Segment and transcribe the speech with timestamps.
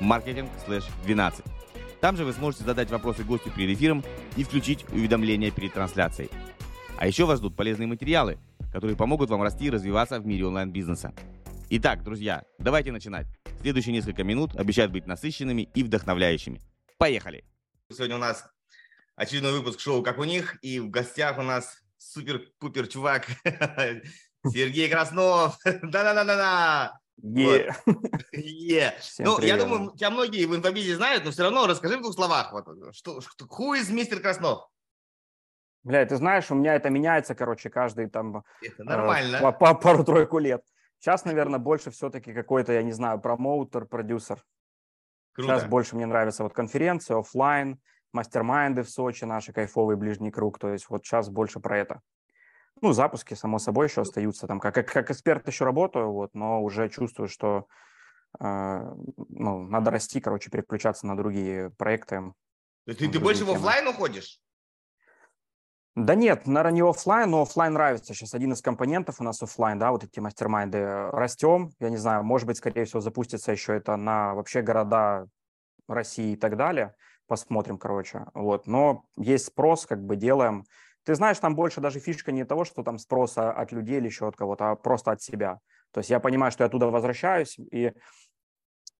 [0.00, 1.44] marketing/12.
[2.00, 4.04] Там же вы сможете задать вопросы гостю перед эфиром
[4.36, 6.30] и включить уведомления перед трансляцией.
[6.98, 8.38] А еще вас ждут полезные материалы,
[8.72, 11.12] которые помогут вам расти и развиваться в мире онлайн-бизнеса.
[11.70, 13.26] Итак, друзья, давайте начинать.
[13.60, 16.60] Следующие несколько минут обещают быть насыщенными и вдохновляющими.
[16.98, 17.44] Поехали!
[17.90, 18.46] Сегодня у нас
[19.16, 23.26] очередной выпуск шоу «Как у них», и в гостях у нас супер-пупер чувак
[24.44, 25.58] Сергей Краснов.
[25.64, 26.98] Да-да-да-да-да!
[27.22, 27.74] Е.
[28.32, 28.92] Е.
[29.20, 32.52] Ну, я думаю, тебя многие в инфобизе знают, но все равно расскажи в двух словах.
[32.52, 34.68] Вот, что, что, who is мистер Краснов?
[35.84, 38.44] Бля, ты знаешь, у меня это меняется, короче, каждый там...
[38.60, 39.36] Это нормально.
[39.36, 40.62] Э, по, пару-тройку лет.
[40.98, 44.44] Сейчас, наверное, больше все-таки какой-то, я не знаю, промоутер, продюсер.
[45.32, 45.48] Круто.
[45.48, 47.80] Сейчас больше мне нравится вот конференции, офлайн,
[48.12, 50.58] мастер-майнды в Сочи, наши кайфовый ближний круг.
[50.58, 52.00] То есть вот сейчас больше про это.
[52.82, 54.58] Ну, запуски, само собой, еще остаются там.
[54.58, 57.66] Как, как эксперт еще работаю, вот, но уже чувствую, что
[58.40, 58.94] э,
[59.28, 62.16] ну, надо расти, короче, переключаться на другие проекты.
[62.84, 63.52] То есть ты, ты больше темы.
[63.52, 64.40] в офлайн уходишь?
[65.94, 68.14] Да нет, наверное, не офлайн, но офлайн нравится.
[68.14, 71.10] Сейчас один из компонентов у нас офлайн, да, вот эти мастер-майнды.
[71.10, 75.28] Растем, я не знаю, может быть, скорее всего, запустится еще это на вообще города
[75.86, 76.94] России и так далее.
[77.28, 78.26] Посмотрим, короче.
[78.34, 78.66] Вот.
[78.66, 80.64] Но есть спрос, как бы делаем.
[81.04, 84.28] Ты знаешь, там больше даже фишка не того, что там спроса от людей или еще
[84.28, 85.58] от кого-то, а просто от себя.
[85.92, 87.92] То есть я понимаю, что я оттуда возвращаюсь, и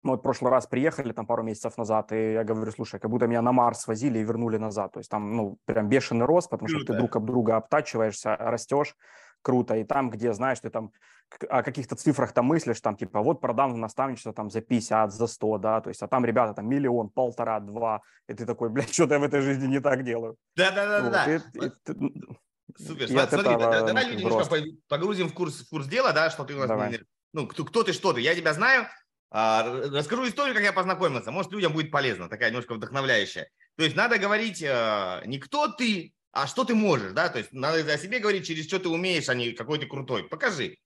[0.02, 3.10] мы вот в прошлый раз приехали там пару месяцев назад, и я говорю, слушай, как
[3.10, 4.92] будто меня на Марс возили и вернули назад.
[4.92, 8.96] То есть там, ну, прям бешеный рост, потому что ты друг об друга обтачиваешься, растешь
[9.42, 9.76] круто.
[9.76, 10.92] И там, где, знаешь, ты там
[11.48, 15.58] о каких-то цифрах там мыслишь, там, типа, вот продам наставничество там за 50, за 100,
[15.58, 19.14] да, то есть, а там ребята там миллион, полтора, два, и ты такой, блядь, что-то
[19.14, 20.36] я в этой жизни не так делаю.
[20.56, 21.40] Да-да-да-да.
[22.76, 23.10] Супер.
[23.10, 24.56] Я Смотри, этого, давай люди немножко
[24.88, 27.00] погрузим в курс, в курс дела, да, что ты у нас, давай.
[27.32, 28.86] ну, кто, кто ты, что ты, я тебя знаю,
[29.30, 33.48] а, расскажу историю, как я познакомился, может, людям будет полезно, такая немножко вдохновляющая.
[33.76, 37.52] То есть надо говорить э, не кто ты, а что ты можешь, да, то есть
[37.52, 40.24] надо о себе говорить через что ты умеешь, а не какой ты крутой.
[40.24, 40.78] Покажи.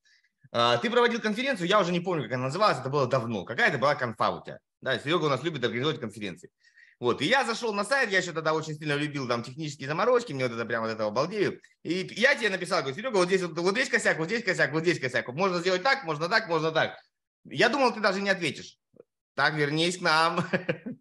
[0.53, 3.45] А, ты проводил конференцию, я уже не помню, как она называлась, это было давно.
[3.45, 4.59] Какая это была конфа у тебя?
[4.81, 6.51] Да, Серега у нас любит организовать конференции.
[6.99, 10.33] Вот, и я зашел на сайт, я еще тогда очень сильно любил там технические заморочки,
[10.33, 11.61] мне вот это прямо от этого балдею.
[11.83, 14.73] И я тебе написал, говорю, Серега, вот здесь вот, вот здесь косяк, вот здесь косяк,
[14.73, 15.29] вот здесь косяк.
[15.29, 16.97] Можно сделать так, можно так, можно так.
[17.45, 18.79] Я думал, ты даже не ответишь.
[19.35, 20.45] Так, вернись к нам.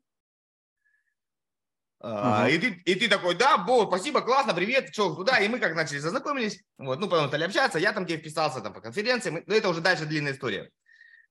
[2.05, 2.51] Uh-huh.
[2.51, 5.39] И, ты, и ты такой, да, Бо, спасибо, классно, привет, что, куда?
[5.39, 8.73] И мы как начали зазнакомились, вот, ну, потом стали общаться, я там тебе вписался там
[8.73, 10.69] по конференции, но это уже дальше длинная история.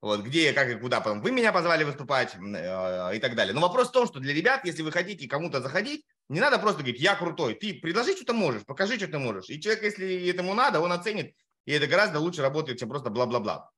[0.01, 3.53] Вот, где, как и куда, потом вы меня позвали выступать э, и так далее.
[3.53, 6.81] Но вопрос в том, что для ребят, если вы хотите кому-то заходить, не надо просто
[6.81, 7.55] говорить, я крутой.
[7.55, 9.49] Ты предложи, что ты можешь, покажи, что ты можешь.
[9.49, 11.33] И человек, если этому надо, он оценит,
[11.65, 13.71] и это гораздо лучше работает, чем просто бла-бла-бла.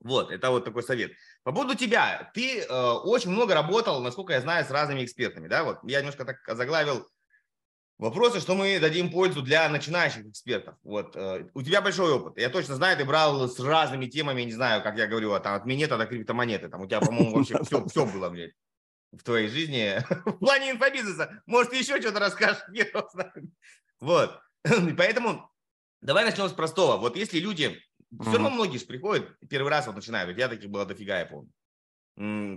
[0.00, 1.12] Вот, это вот такой совет.
[1.42, 5.64] По поводу тебя, ты э, очень много работал, насколько я знаю, с разными экспертами, да,
[5.64, 7.08] вот я немножко так заглавил
[7.98, 10.76] вопросы, что мы дадим пользу для начинающих экспертов.
[10.84, 14.52] Вот, э, у тебя большой опыт, я точно знаю, ты брал с разными темами, не
[14.52, 17.84] знаю, как я говорю, там, от минета до криптомонеты, там у тебя, по-моему, вообще все,
[17.86, 18.52] все было, блядь,
[19.10, 21.42] в твоей жизни, в плане инфобизнеса.
[21.46, 22.62] Может, ты еще что-то расскажешь,
[24.00, 24.40] вот,
[24.96, 25.50] поэтому
[26.00, 26.98] давай начнем с простого.
[26.98, 27.82] Вот если люди
[28.20, 30.36] все равно многие же приходят, первый раз вот начинают.
[30.36, 31.50] Я таких было дофига, я помню.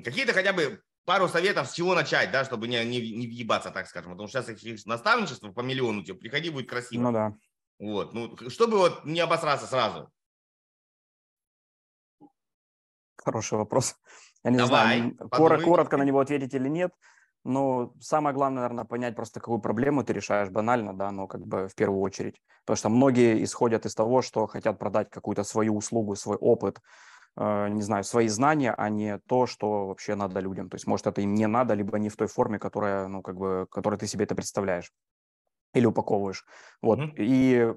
[0.03, 3.87] Какие-то хотя бы пару советов, с чего начать, да, чтобы не, не, не въебаться, так
[3.87, 4.11] скажем.
[4.11, 7.01] Потому что сейчас их наставничество по миллиону тебе, приходи, будет красиво.
[7.01, 7.35] Ну да.
[7.79, 10.09] Вот, ну, чтобы вот не обосраться сразу.
[13.17, 13.95] Хороший вопрос.
[14.43, 15.63] Я не Давай, знаю, подумай.
[15.63, 16.91] коротко на него ответить или нет.
[17.43, 21.67] Ну, самое главное, наверное, понять просто, какую проблему ты решаешь банально, да, но как бы
[21.67, 22.39] в первую очередь.
[22.65, 26.79] Потому что многие исходят из того, что хотят продать какую-то свою услугу, свой опыт,
[27.37, 30.69] э, не знаю, свои знания, а не то, что вообще надо людям.
[30.69, 33.37] То есть, может, это им не надо, либо не в той форме, которая, ну, как
[33.37, 34.91] бы, которой ты себе это представляешь
[35.73, 36.45] или упаковываешь.
[36.81, 36.99] Вот.
[36.99, 37.13] Mm-hmm.
[37.17, 37.73] И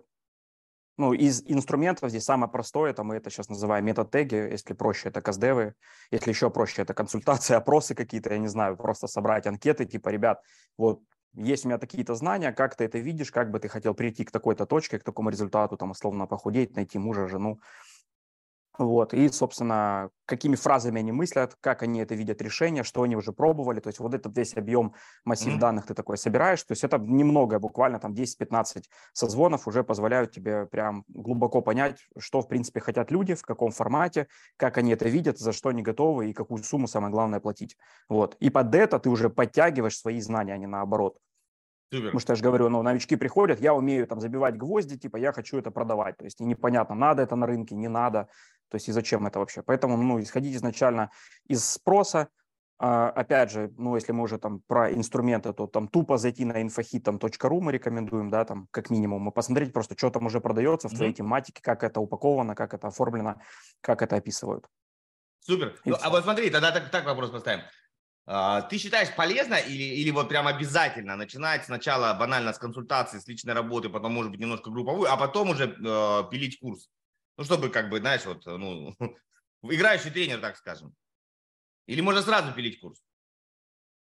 [0.97, 5.21] ну, из инструментов здесь самое простое, это мы это сейчас называем метод-теги, если проще, это
[5.21, 5.75] каздевы,
[6.11, 10.41] если еще проще, это консультации, опросы какие-то, я не знаю, просто собрать анкеты, типа, ребят,
[10.79, 11.01] вот
[11.35, 14.31] есть у меня такие-то знания, как ты это видишь, как бы ты хотел прийти к
[14.31, 17.61] такой-то точке, к такому результату, там, условно, похудеть, найти мужа, жену,
[18.77, 23.33] Вот, и, собственно, какими фразами они мыслят, как они это видят решение, что они уже
[23.33, 23.79] пробовали.
[23.79, 24.95] То есть вот этот весь объем
[25.25, 25.59] массив mm-hmm.
[25.61, 26.63] данных ты такой собираешь.
[26.65, 28.83] То есть это немного, буквально там 10-15
[29.13, 34.27] созвонов уже позволяют тебе прям глубоко понять, что, в принципе, хотят люди, в каком формате,
[34.57, 37.77] как они это видят, за что они готовы и какую сумму, самое главное, платить.
[38.09, 38.37] Вот.
[38.41, 41.17] И под это ты уже подтягиваешь свои знания, а не наоборот.
[41.93, 42.07] Супер.
[42.07, 45.33] Потому что я же говорю, ну, новички приходят, я умею там забивать гвозди, типа, я
[45.33, 46.17] хочу это продавать.
[46.17, 48.29] То есть и непонятно, надо это на рынке, не надо.
[48.75, 49.63] То есть и зачем это вообще?
[49.63, 51.13] Поэтому, ну, исходить изначально
[51.47, 52.27] из спроса,
[52.77, 56.61] а, опять же, ну, если мы уже там про инструменты, то там тупо зайти на
[56.61, 60.93] infohit.ru мы рекомендуем, да, там как минимум, и посмотреть просто, что там уже продается в
[60.93, 61.17] твоей mm-hmm.
[61.19, 63.37] тематике, как это упаковано, как это оформлено,
[63.81, 64.67] как это описывают.
[65.39, 65.81] Супер.
[65.85, 67.63] Ну, а вот смотри, тогда так, так вопрос поставим.
[68.27, 73.29] А, ты считаешь полезно или, или вот прям обязательно начинать сначала банально с консультации, с
[73.29, 76.89] личной работы, потом, может быть, немножко групповую, а потом уже э, пилить курс?
[77.37, 78.95] Ну, чтобы, как бы, знаешь, вот, ну,
[79.63, 80.95] играющий тренер, так скажем.
[81.87, 83.03] Или можно сразу пилить курс?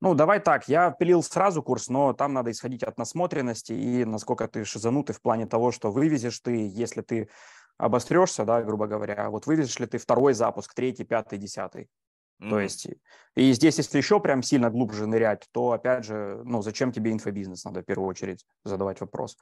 [0.00, 4.46] Ну, давай так, я пилил сразу курс, но там надо исходить от насмотренности и насколько
[4.46, 7.30] ты шизанутый в плане того, что вывезешь ты, если ты
[7.78, 11.88] обосрешься, да, грубо говоря, вот вывезешь ли ты второй запуск, третий, пятый, десятый.
[12.40, 12.50] Mm-hmm.
[12.50, 12.88] То есть,
[13.34, 17.64] и здесь, если еще прям сильно глубже нырять, то, опять же, ну, зачем тебе инфобизнес,
[17.64, 19.38] надо в первую очередь задавать вопрос.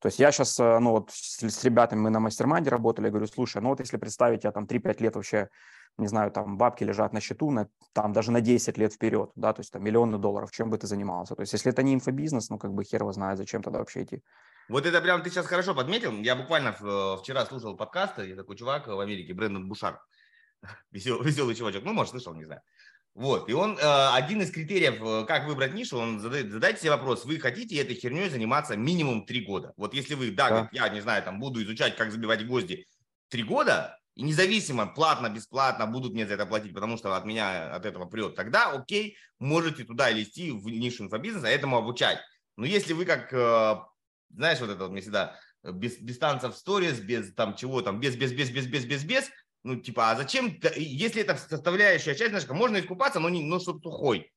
[0.00, 3.10] То есть я сейчас, э, ну вот с, с ребятами мы на мастер-майнде работали, я
[3.10, 5.48] говорю, слушай, ну вот если представить, я там 3-5 лет вообще,
[5.96, 9.52] не знаю, там бабки лежат на счету, на, там даже на 10 лет вперед, да,
[9.52, 11.34] то есть там миллионы долларов, чем бы ты занимался?
[11.34, 14.02] То есть если это не инфобизнес, ну как бы хер его знает, зачем тогда вообще
[14.02, 14.22] идти.
[14.68, 16.12] Вот это прям ты сейчас хорошо подметил.
[16.12, 20.00] Я буквально э, вчера слушал подкасты, я такой чувак в Америке, Брэндон Бушар,
[20.90, 22.60] веселый, веселый чувачок, ну, может, слышал, не знаю.
[23.16, 26.90] Вот, и он, э, один из критериев, э, как выбрать нишу, он задает, задайте себе
[26.90, 29.72] вопрос, вы хотите этой херней заниматься минимум три года.
[29.78, 30.62] Вот если вы, да, да.
[30.64, 32.86] Как, я не знаю, там, буду изучать, как забивать гвозди
[33.28, 37.74] три года, и независимо, платно, бесплатно, будут мне за это платить, потому что от меня
[37.74, 42.18] от этого прет, тогда окей, можете туда лезти в нишу инфобизнеса, этому обучать.
[42.58, 43.76] Но если вы как, э,
[44.28, 48.14] знаешь, вот это вот мне всегда, без, без танцев сторис, без там чего там, без,
[48.14, 49.30] без, без, без, без, без, без,
[49.66, 53.80] ну, типа, а зачем, если это составляющая часть, знаешь, можно искупаться, но, не, но чтобы
[53.80, 54.32] сухой.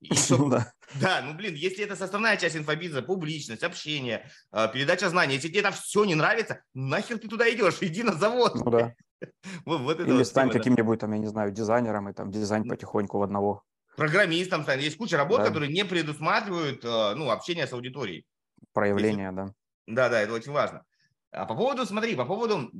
[0.00, 0.72] И чтобы, ну, да.
[0.94, 5.60] да, ну блин, если это составная часть инфобиза, публичность, общение, а, передача знаний, если тебе
[5.60, 8.54] это все не нравится, нахер ты туда идешь, иди на завод.
[8.54, 8.94] Ну да.
[9.66, 12.66] вот, вот Или вот стань тема, каким-нибудь там, я не знаю, дизайнером и там дизайн
[12.66, 13.62] потихоньку в одного.
[13.96, 14.80] Программистом стань.
[14.80, 15.48] Есть куча работ, да.
[15.48, 18.24] которые не предусматривают а, ну, общение с аудиторией.
[18.72, 19.36] Проявление, если...
[19.36, 19.54] да.
[19.86, 20.86] Да, да, это очень важно.
[21.32, 22.72] А по поводу, смотри, по поводу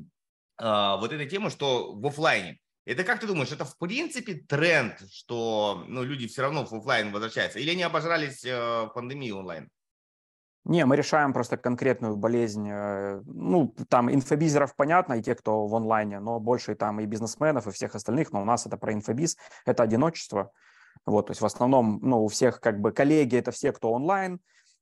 [0.61, 2.59] вот этой темы, что в офлайне.
[2.87, 7.12] Это как ты думаешь, это в принципе тренд, что ну, люди все равно в офлайн
[7.12, 7.59] возвращаются?
[7.59, 9.69] Или они обожрались э, пандемии онлайн?
[10.65, 12.69] Не, мы решаем просто конкретную болезнь.
[12.69, 17.67] Э, ну, там инфобизеров понятно, и те, кто в онлайне, но больше там и бизнесменов,
[17.67, 18.33] и всех остальных.
[18.33, 19.37] Но у нас это про инфобиз,
[19.67, 20.51] это одиночество.
[21.07, 24.41] Вот, то есть в основном, ну, у всех как бы коллеги, это все, кто онлайн,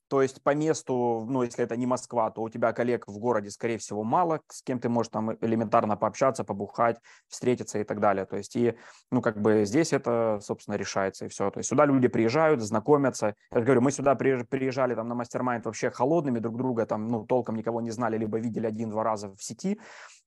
[0.09, 3.51] то есть по месту, ну, если это не Москва, то у тебя коллег в городе,
[3.51, 8.25] скорее всего, мало, с кем ты можешь там элементарно пообщаться, побухать, встретиться и так далее.
[8.25, 8.75] То есть и,
[9.11, 11.51] ну, как бы здесь это, собственно, решается и все.
[11.51, 13.35] То есть сюда люди приезжают, знакомятся.
[13.53, 17.57] Я говорю, мы сюда приезжали там на мастер-майнд вообще холодными, друг друга там, ну, толком
[17.57, 19.79] никого не знали, либо видели один-два раза в сети,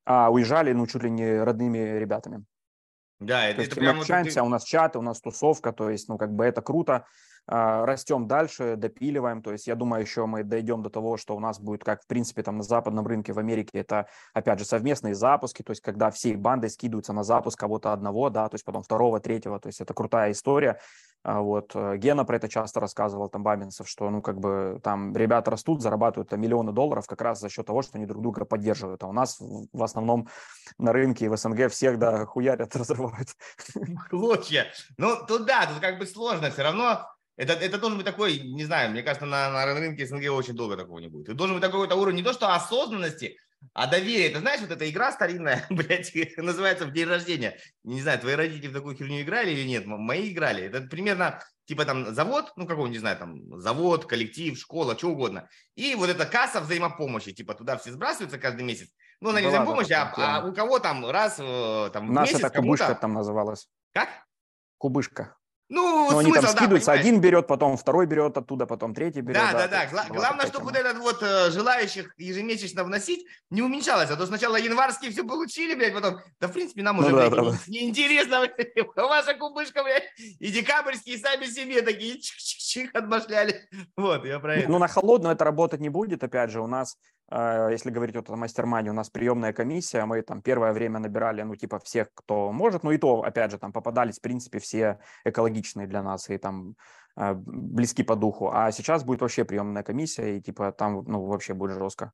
[0.06, 2.46] а уезжали, ну, чуть ли не родными ребятами.
[3.22, 4.42] Да, это, то есть это мы общаемся, ты...
[4.42, 7.06] у нас чаты, у нас тусовка, то есть, ну, как бы это круто.
[7.48, 9.42] А, растем дальше, допиливаем.
[9.42, 12.08] То есть я думаю, еще мы дойдем до того, что у нас будет, как в
[12.08, 16.12] принципе там на западном рынке в Америке, это опять же совместные запуски, то есть когда
[16.12, 19.82] всей бандой скидываются на запуск кого-то одного, да, то есть потом второго, третьего, то есть
[19.82, 20.80] это крутая история.
[21.24, 25.16] А вот э, Гена про это часто рассказывал, там Бабинцев, что ну как бы там
[25.16, 28.44] ребята растут, зарабатывают там, миллионы долларов как раз за счет того, что они друг друга
[28.44, 29.04] поддерживают.
[29.04, 30.30] А у нас в основном
[30.80, 33.30] на рынке в СНГ всех да хуярят, разрывают.
[34.10, 34.68] Клочья.
[34.98, 36.50] Ну тут да, тут как бы сложно.
[36.50, 37.06] Все равно
[37.38, 40.76] это, это должен быть такой, не знаю, мне кажется, на, на рынке СНГ очень долго
[40.76, 41.30] такого не будет.
[41.30, 43.38] Это должен быть такой уровень не то, что осознанности,
[43.74, 44.30] а доверие.
[44.30, 47.58] Это знаешь, вот эта игра старинная, блядь, называется в день рождения.
[47.84, 50.64] Не знаю, твои родители в такую херню играли или нет, мои играли.
[50.64, 55.48] Это примерно типа там завод, ну какой, не знаю, там завод, коллектив, школа, что угодно.
[55.76, 58.90] И вот эта касса взаимопомощи, типа туда все сбрасываются каждый месяц.
[59.22, 62.52] Ну, она не Была, взаимопомощь, а, а у кого там раз э, там Наша месяц,
[62.52, 63.70] кубышка там называлась.
[63.94, 64.10] Как?
[64.78, 65.38] Кубышка.
[65.74, 69.22] Ну, Но смысл, они там скидываются, да, один берет, потом второй берет оттуда, потом третий
[69.22, 69.42] берет.
[69.42, 69.90] Да, да, да.
[69.90, 70.06] да.
[70.10, 74.10] Главное, чтобы вот этот вот э, желающих ежемесячно вносить не уменьшалось.
[74.10, 77.30] А то сначала январские все получили, блядь, потом, да, в принципе, нам ну, уже, да,
[77.30, 78.42] блядь, да, неинтересно,
[78.98, 83.62] ваша кубышка, блядь, и декабрьские сами себе такие, чик -чик -чик чих отбашляли.
[83.96, 84.70] Вот, я про это.
[84.70, 86.98] Ну, на холодную это работать не будет, опять же, у нас,
[87.32, 91.56] если говорить вот о мастер-майне, у нас приемная комиссия, мы там первое время набирали, ну,
[91.56, 95.88] типа, всех, кто может, ну, и то, опять же, там попадались, в принципе, все экологичные
[95.88, 96.76] для нас и там
[97.16, 101.54] э, близки по духу, а сейчас будет вообще приемная комиссия, и, типа, там, ну, вообще
[101.54, 102.12] будет жестко.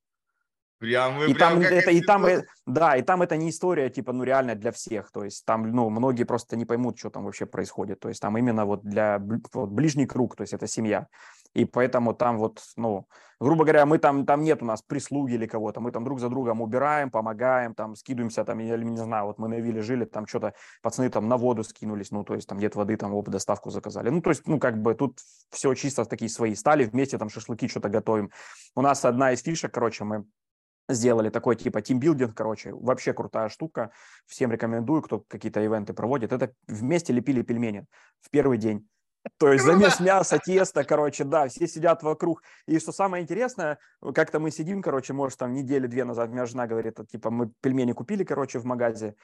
[0.80, 4.14] Прям И прям там это, и там, э, да, и там это не история, типа,
[4.14, 7.48] ну, реально для всех, то есть там, ну, многие просто не поймут, что там вообще
[7.48, 9.20] происходит, то есть там именно вот для
[9.54, 11.08] вот ближний круг, то есть это семья,
[11.58, 13.08] и поэтому там вот, ну,
[13.40, 16.30] грубо говоря, мы там, там нет у нас прислуги или кого-то, мы там друг за
[16.30, 20.28] другом убираем, помогаем, там, скидываемся, там, или, не знаю, вот мы на вилле жили, там
[20.28, 23.72] что-то пацаны там на воду скинулись, ну, то есть там нет воды, там, оп, доставку
[23.72, 25.18] заказали, ну, то есть, ну, как бы тут
[25.50, 28.30] все чисто такие свои, стали вместе, там, шашлыки что-то готовим.
[28.76, 30.26] У нас одна из фишек, короче, мы
[30.90, 33.92] сделали такой типа тимбилдинг, короче, вообще крутая штука.
[34.28, 36.32] Всем рекомендую, кто какие-то ивенты проводит.
[36.32, 37.88] Это вместе лепили пельмени
[38.22, 38.88] в первый день.
[39.38, 42.44] То есть замес мяса, тесто, короче, да, все сидят вокруг.
[42.68, 43.80] И что самое интересное,
[44.14, 47.92] как-то мы сидим, короче, может, там недели-две назад, у меня жена говорит, типа, мы пельмени
[47.92, 49.16] купили, короче, в магазе,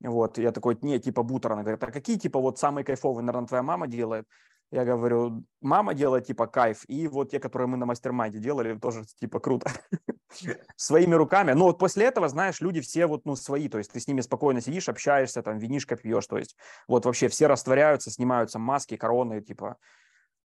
[0.00, 3.48] вот, я такой, не, типа, бутер, она говорит, а какие, типа, вот самые кайфовые, наверное,
[3.48, 4.26] твоя мама делает?
[4.70, 9.04] Я говорю, мама делает, типа, кайф, и вот те, которые мы на мастер-майнде делали, тоже,
[9.20, 9.70] типа, круто.
[10.76, 11.52] Своими руками.
[11.52, 14.20] Но вот после этого, знаешь, люди все вот, ну, свои, то есть ты с ними
[14.20, 16.56] спокойно сидишь, общаешься, там, винишко пьешь, то есть
[16.86, 19.76] вот вообще все растворяются, снимаются маски, короны, типа,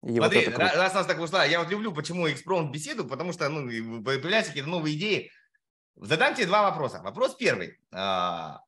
[0.05, 0.73] и вот Смотри, это круто.
[0.73, 4.53] ра- раз нас так вышло, я вот люблю, почему экспромт беседу, потому что ну, появляются
[4.53, 5.31] какие-то новые идеи.
[5.97, 7.01] Задам тебе два вопроса.
[7.03, 7.79] Вопрос первый.
[7.91, 8.61] А,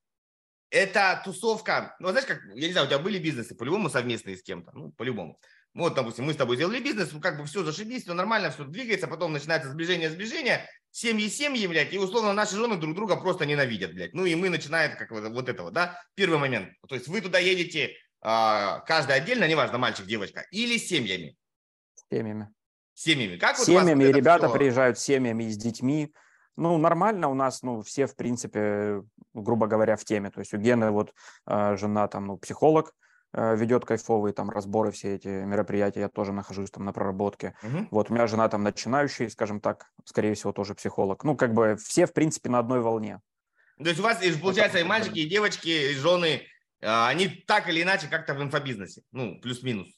[0.70, 4.42] Это тусовка, ну, знаешь, как, я не знаю, у тебя были бизнесы, по-любому совместные с
[4.42, 5.38] кем-то, ну, по-любому.
[5.72, 8.50] Ну, Вот, допустим, мы с тобой сделали бизнес, ну, как бы все зашибись, все нормально,
[8.50, 13.46] все двигается, потом начинается сближение-сближение, семьи семьи, блядь, и условно наши жены друг друга просто
[13.46, 14.14] ненавидят, блядь.
[14.14, 16.70] Ну, и мы начинаем как вот, вот этого, да, первый момент.
[16.88, 21.36] То есть вы туда едете, а, каждый отдельно, неважно, мальчик, девочка, или с семьями.
[22.10, 22.48] Семьями.
[22.94, 23.36] Семьями.
[23.36, 24.54] Как вас семьями, вот и это ребята всё?
[24.54, 26.12] приезжают с семьями и с детьми.
[26.56, 30.30] Ну, нормально у нас, ну, все, в принципе, грубо говоря, в теме.
[30.30, 31.14] То есть у Гены вот
[31.46, 32.92] э, жена там, ну, психолог,
[33.32, 37.54] ведет кайфовые там разборы, все эти мероприятия, я тоже нахожусь там на проработке.
[37.62, 37.88] Мгм.
[37.90, 41.22] Вот у меня жена там начинающий, скажем так, скорее всего, тоже психолог.
[41.24, 43.20] Ну, как бы все, в принципе, на одной волне.
[43.78, 46.42] То есть у вас, и, получается, и такое, мальчики, и девочки, и жены,
[46.82, 49.02] а, они так или иначе как-то в инфобизнесе.
[49.12, 49.88] Ну, плюс-минус.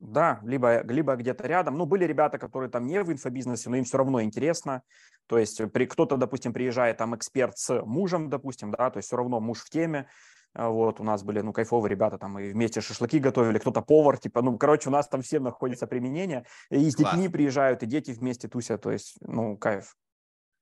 [0.00, 1.76] Да, либо, либо где-то рядом.
[1.76, 4.82] Ну, были ребята, которые там не в инфобизнесе, но им все равно интересно.
[5.26, 9.16] То есть при, кто-то, допустим, приезжает там эксперт с мужем, допустим, да, то есть все
[9.16, 10.08] равно муж в теме.
[10.54, 14.18] А Вот, у нас были, ну, кайфовые ребята, там и вместе шашлыки готовили, кто-то повар,
[14.18, 16.44] типа, ну, короче, у нас там всем находится применение.
[16.70, 17.12] И с Класс.
[17.12, 19.94] детьми приезжают, и дети вместе тусят, то есть, ну, кайф.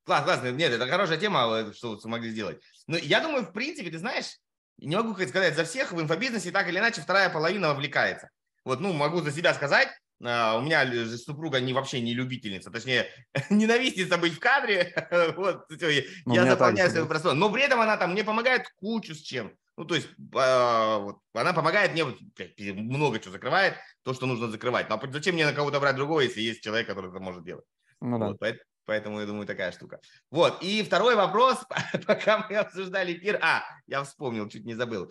[0.05, 0.53] Класс, классно.
[0.53, 2.61] Нет, это хорошая тема, э, что вы смогли сделать.
[2.87, 4.39] Но я думаю, в принципе, ты знаешь,
[4.79, 8.29] не могу сказать за всех, в инфобизнесе так или иначе вторая половина вовлекается.
[8.65, 9.89] Вот, ну, могу за себя сказать,
[10.25, 13.07] а, у меня же супруга не вообще не любительница, точнее,
[13.51, 14.93] ненавистница быть в кадре.
[15.37, 17.09] Вот, всё, я- Ну, заполняю свое да.
[17.09, 17.39] пространство.
[17.39, 19.53] Но при этом она там мне помогает кучу с чем.
[19.77, 22.17] Ну, то есть, а, вот, она помогает мне, вот,
[22.59, 24.89] много чего закрывает, то, что нужно закрывать.
[24.89, 27.65] Но зачем мне на кого-то брать другого, если есть человек, который это может делать?
[28.01, 28.29] Ну, да.
[28.29, 30.01] Вот, поэт- поэтому, я думаю, такая штука.
[30.31, 31.59] Вот, и второй вопрос,
[32.07, 33.39] пока мы обсуждали эфир.
[33.43, 35.11] А, я вспомнил, чуть не забыл.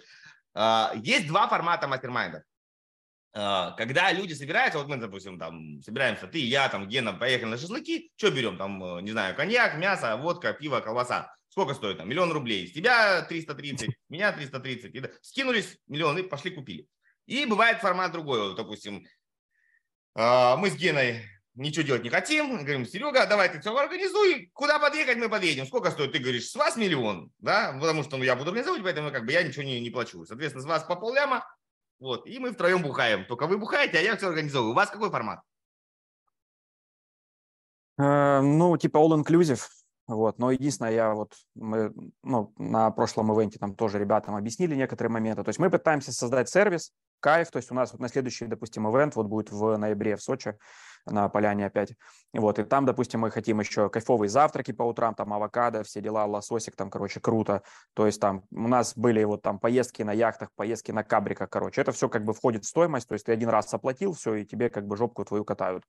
[0.56, 2.42] А, Есть два формата мастер-майндов.
[3.34, 7.58] А, Когда люди собираются, вот мы, допустим, там собираемся, ты, я, там, Гена, поехали на
[7.58, 8.58] шашлыки, что берем?
[8.58, 11.35] Там, э, не знаю, коньяк, мясо, водка, пиво, колбаса.
[11.56, 12.10] Сколько стоит там?
[12.10, 12.68] Миллион рублей.
[12.68, 14.94] С тебя 330, меня 330.
[14.94, 16.86] И да- Скинулись миллион и пошли купили.
[17.28, 18.42] И бывает формат другой.
[18.42, 19.08] Вот, допустим,
[20.16, 21.22] а, мы с Геной
[21.54, 22.58] ничего делать не хотим.
[22.58, 24.52] Говорим, Серега, давай ты все организуй.
[24.54, 25.66] Куда подъехать, мы подъедем.
[25.66, 26.12] Сколько стоит?
[26.12, 27.72] Ты говоришь, с вас миллион, да?
[27.80, 30.26] Потому что ну, я буду организовывать, поэтому как бы я ничего не, не плачу.
[30.26, 31.46] Соответственно, с вас по полляма,
[32.00, 33.26] вот, и мы втроем бухаем.
[33.28, 34.74] Только вы бухаете, а я все организовываю.
[34.74, 35.40] У вас какой формат?
[37.98, 39.62] Э, Ну, типа all-inclusive,
[40.08, 45.12] вот, но единственное, я вот, мы, ну, на прошлом ивенте там тоже ребятам объяснили некоторые
[45.12, 48.46] моменты, то есть мы пытаемся создать сервис, кайф, то есть у нас вот на следующий,
[48.46, 50.58] допустим, ивент вот будет в ноябре в Сочи,
[51.08, 51.94] на поляне опять,
[52.34, 56.26] вот, и там, допустим, мы хотим еще кайфовые завтраки по утрам, там авокадо, все дела,
[56.26, 57.64] лососик, там, короче, круто,
[57.96, 61.82] то есть там у нас были вот там поездки на яхтах, поездки на кабриках, короче,
[61.82, 64.46] это все как бы входит в стоимость, то есть ты один раз оплатил, все, и
[64.46, 65.84] тебе как бы жопку твою катают.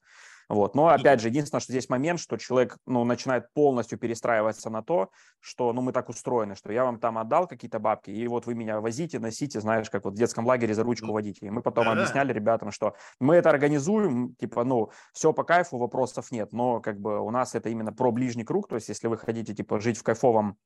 [0.48, 0.74] Вот.
[0.74, 5.10] Но опять же, единственное, что здесь момент, что человек ну, начинает полностью перестраиваться на то,
[5.40, 8.54] что ну, мы так устроены, что я вам там отдал какие-то бабки, и вот вы
[8.54, 11.46] меня возите, носите, знаешь, как вот в детском лагере за ручку водите.
[11.46, 12.00] И мы потом Да-да.
[12.00, 17.00] объясняли ребятам, что мы это организуем, типа, ну, все по кайфу, вопросов нет, но как
[17.00, 19.98] бы у нас это именно про ближний круг, то есть если вы хотите, типа, жить
[19.98, 20.56] в кайфовом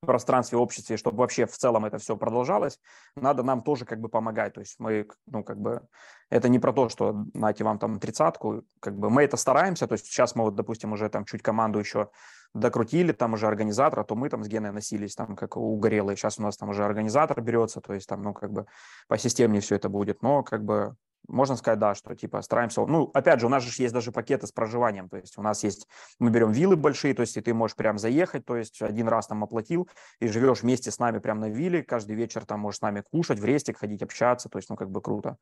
[0.00, 2.78] пространстве, обществе, чтобы вообще в целом это все продолжалось,
[3.16, 4.54] надо нам тоже как бы помогать.
[4.54, 5.82] То есть мы, ну, как бы,
[6.30, 9.94] это не про то, что, знаете, вам там тридцатку, как бы мы это стараемся, то
[9.94, 12.10] есть сейчас мы вот, допустим, уже там чуть команду еще
[12.52, 16.42] докрутили, там уже организатора, то мы там с Геной носились, там как угорелые, сейчас у
[16.42, 18.66] нас там уже организатор берется, то есть там, ну, как бы
[19.08, 20.96] по системе все это будет, но как бы
[21.28, 24.46] можно сказать, да, что типа стараемся, ну, опять же, у нас же есть даже пакеты
[24.46, 25.86] с проживанием, то есть у нас есть,
[26.18, 29.26] мы берем виллы большие, то есть и ты можешь прям заехать, то есть один раз
[29.26, 29.88] там оплатил
[30.20, 33.38] и живешь вместе с нами прям на вилле, каждый вечер там можешь с нами кушать,
[33.38, 35.36] в рестик ходить, общаться, то есть, ну, как бы круто.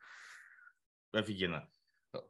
[1.13, 1.69] Офигенно.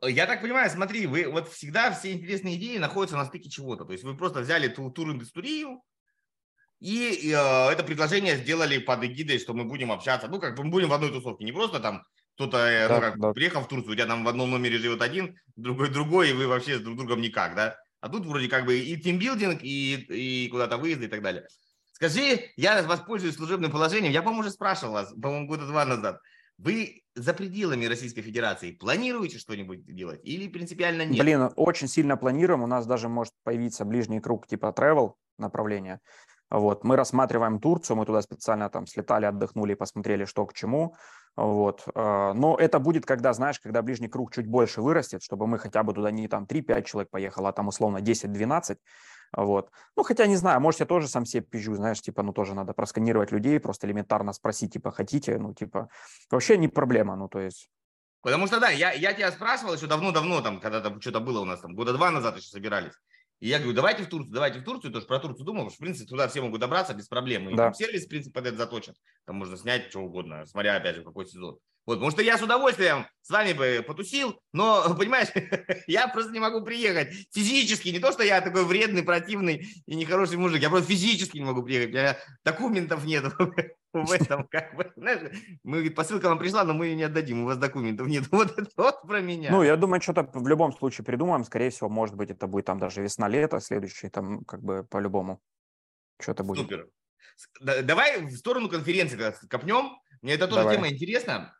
[0.02, 3.84] Я так понимаю, смотри, вы вот всегда все интересные идеи находятся на стыке чего-то.
[3.84, 5.82] То есть вы просто взяли ту тур-индустрию,
[6.80, 10.28] и э, это предложение сделали под эгидой, что мы будем общаться.
[10.28, 11.44] Ну, как бы мы будем в одной тусовке.
[11.44, 13.32] Не просто там кто-то, э, да, ну, как, да.
[13.32, 16.46] приехал в Турцию, у тебя там в одном номере живет один, другой другой, и вы
[16.46, 17.76] вообще с друг другом никак, да?
[18.00, 21.46] А тут вроде как бы и тимбилдинг, и, и куда-то выезды и так далее.
[21.92, 24.12] Скажи, я воспользуюсь служебным положением.
[24.12, 26.20] Я, по-моему, уже спрашивал вас, по-моему, года два назад.
[26.58, 31.20] Вы за пределами Российской Федерации планируете что-нибудь делать или принципиально нет?
[31.20, 32.62] Блин, очень сильно планируем.
[32.62, 36.00] У нас даже может появиться ближний круг типа travel направления.
[36.50, 36.84] Вот.
[36.84, 40.94] Мы рассматриваем Турцию, мы туда специально там слетали, отдохнули, посмотрели, что к чему.
[41.36, 41.84] Вот.
[41.94, 45.82] А, но это будет, когда, знаешь, когда ближний круг чуть больше вырастет, чтобы мы хотя
[45.82, 48.76] бы туда не там 3-5 человек поехало, а там условно 10-12.
[49.36, 49.70] Вот.
[49.96, 52.72] Ну, хотя не знаю, может, я тоже сам себе пизжу, знаешь, типа, ну, тоже надо
[52.72, 55.88] просканировать людей, просто элементарно спросить, типа, хотите, ну, типа,
[56.30, 57.68] вообще не проблема, ну, то есть...
[58.22, 61.44] Потому что, да, я, я тебя спрашивал еще давно-давно, там, когда там что-то было у
[61.44, 62.94] нас, там, года два назад еще собирались.
[63.44, 65.80] И я говорю, давайте в Турцию, давайте в Турцию, тоже про Турцию думал, что, в
[65.80, 67.50] принципе, туда все могут добраться без проблем.
[67.50, 67.74] И да.
[67.74, 68.94] сервис, в принципе, под это заточен.
[69.26, 71.58] Там можно снять что угодно, смотря, опять же, какой сезон.
[71.86, 75.28] Вот, потому что я с удовольствием с вами бы потусил, но, понимаешь,
[75.86, 77.88] я просто не могу приехать физически.
[77.88, 81.62] Не то, что я такой вредный, противный и нехороший мужик, я просто физически не могу
[81.62, 81.90] приехать.
[81.90, 83.24] У меня документов нет
[83.92, 84.48] в этом.
[84.48, 88.06] Как бы, знаешь, мы, посылка вам пришла, но мы ее не отдадим, у вас документов
[88.06, 88.24] нет.
[88.30, 89.50] Вот это вот про меня.
[89.50, 91.44] Ну, я думаю, что-то в любом случае придумаем.
[91.44, 95.40] Скорее всего, может быть, это будет там даже весна-лето, следующий там как бы по-любому
[96.20, 96.62] что-то будет.
[96.62, 96.88] Супер.
[97.60, 99.96] Давай в сторону конференции копнем.
[100.22, 100.76] Мне это тоже Давай.
[100.76, 101.54] тема интересна.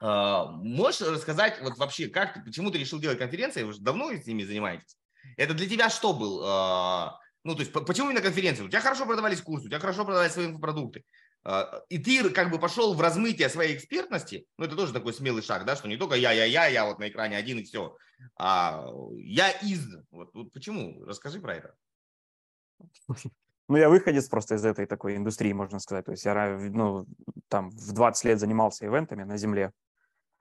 [0.00, 3.62] А, можешь рассказать вот вообще, как ты, почему ты решил делать конференции?
[3.62, 4.96] Вы же давно с ними занимаетесь.
[5.36, 6.42] Это для тебя что был?
[6.44, 8.62] А, ну, то есть, почему именно конференции?
[8.62, 11.04] У тебя хорошо продавались курсы, у тебя хорошо продавались свои инфопродукты.
[11.44, 15.42] А, и ты как бы пошел в размытие своей экспертности, ну, это тоже такой смелый
[15.42, 17.96] шаг, да, что не только я, я, я, я вот на экране один и все,
[18.36, 19.86] а я из.
[20.10, 21.04] Вот, вот почему?
[21.04, 21.74] Расскажи про это.
[23.68, 26.04] Ну, я выходец просто из этой такой индустрии, можно сказать.
[26.04, 27.06] То есть я ну,
[27.46, 29.72] там в 20 лет занимался ивентами на земле.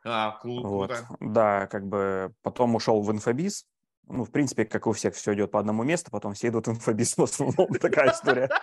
[0.06, 0.68] А, круто.
[0.68, 0.94] Вот.
[1.20, 3.66] Да, как бы потом ушел в инфобиз.
[4.08, 6.72] Ну, в принципе, как у всех, все идет по одному месту, потом все идут в
[6.72, 8.50] инфобиз, в основном такая история.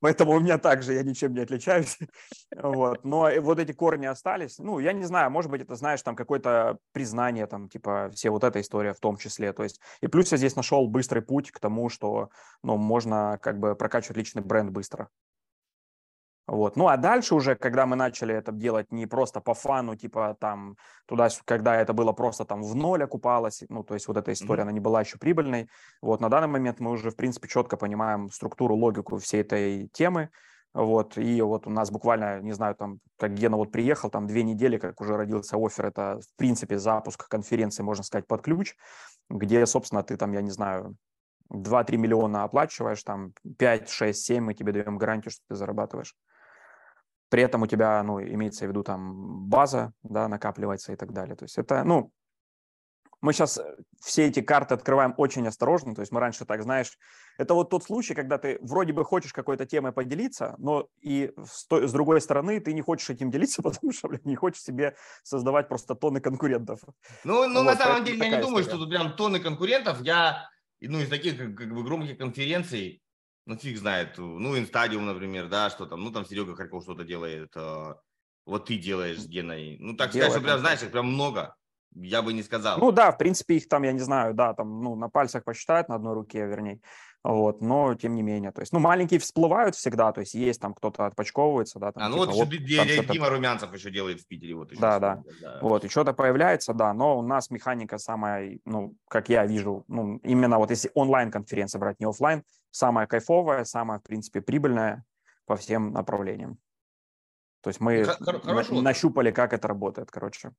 [0.00, 1.98] Поэтому у меня также, я ничем не отличаюсь.
[2.54, 3.04] Вот.
[3.04, 4.58] Но вот эти корни остались.
[4.58, 8.44] Ну, я не знаю, может быть, это, знаешь, там какое-то признание, там, типа, все вот
[8.44, 9.52] эта история в том числе.
[9.52, 12.28] То есть, и плюс я здесь нашел быстрый путь к тому, что,
[12.62, 15.08] ну, можно как бы прокачивать личный бренд быстро.
[16.46, 16.76] Вот.
[16.76, 20.76] Ну, а дальше уже, когда мы начали это делать не просто по фану, типа там
[21.06, 24.60] туда, когда это было просто там в ноль окупалось, ну, то есть вот эта история,
[24.60, 24.62] mm-hmm.
[24.62, 25.68] она не была еще прибыльной.
[26.00, 30.30] Вот, на данный момент мы уже, в принципе, четко понимаем структуру, логику всей этой темы.
[30.72, 34.42] Вот, и вот у нас буквально, не знаю, там, как Гена вот приехал, там две
[34.42, 38.74] недели, как уже родился офер, это, в принципе, запуск конференции, можно сказать, под ключ,
[39.30, 40.94] где, собственно, ты там, я не знаю,
[41.50, 46.14] 2-3 миллиона оплачиваешь, там 5, 6, 7 мы тебе даем гарантию, что ты зарабатываешь.
[47.28, 51.36] При этом у тебя, ну, имеется в виду там база, да, накапливается и так далее.
[51.36, 52.12] То есть это, ну,
[53.20, 56.98] мы сейчас э, все эти карты открываем очень осторожно, то есть мы раньше так, знаешь,
[57.38, 61.66] это вот тот случай, когда ты вроде бы хочешь какой-то темой поделиться, но и с,
[61.66, 64.96] той, с другой стороны ты не хочешь этим делиться, потому что, блин, не хочешь себе
[65.22, 66.80] создавать просто тонны конкурентов.
[67.24, 68.68] Ну, ну вот, на самом деле я не думаю, история.
[68.68, 70.00] что тут прям тонны конкурентов.
[70.02, 70.48] Я,
[70.80, 73.02] ну, из таких как, как бы громких конференций,
[73.46, 77.52] ну, фиг знает, ну, Инстадиум, например, да, что там, ну, там Серега Харьков что-то делает,
[77.54, 77.96] а,
[78.44, 79.76] вот ты делаешь с Геной.
[79.80, 81.54] Ну, так сказать, что прям, знаешь, их прям много,
[81.94, 82.78] я бы не сказал.
[82.78, 85.88] Ну, да, в принципе, их там, я не знаю, да, там, ну, на пальцах посчитать,
[85.88, 86.80] на одной руке, вернее,
[87.22, 90.74] вот, но тем не менее, то есть, ну, маленькие всплывают всегда, то есть есть там
[90.74, 91.92] кто-то отпочковывается, да.
[91.92, 94.72] Там, а, ну, типа, вот еще вот, Дима Румянцев еще делает в Питере, вот.
[94.72, 98.94] Еще да, да, да, вот, и что-то появляется, да, но у нас механика самая, ну,
[99.08, 102.42] как я вижу, ну, именно вот если онлайн-конференция брать, не офлайн,
[102.76, 105.04] самая кайфовая, самая, в принципе, прибыльная
[105.46, 106.58] по всем направлениям.
[107.62, 108.80] То есть мы Хорошо.
[108.80, 110.52] нащупали, как это работает, короче.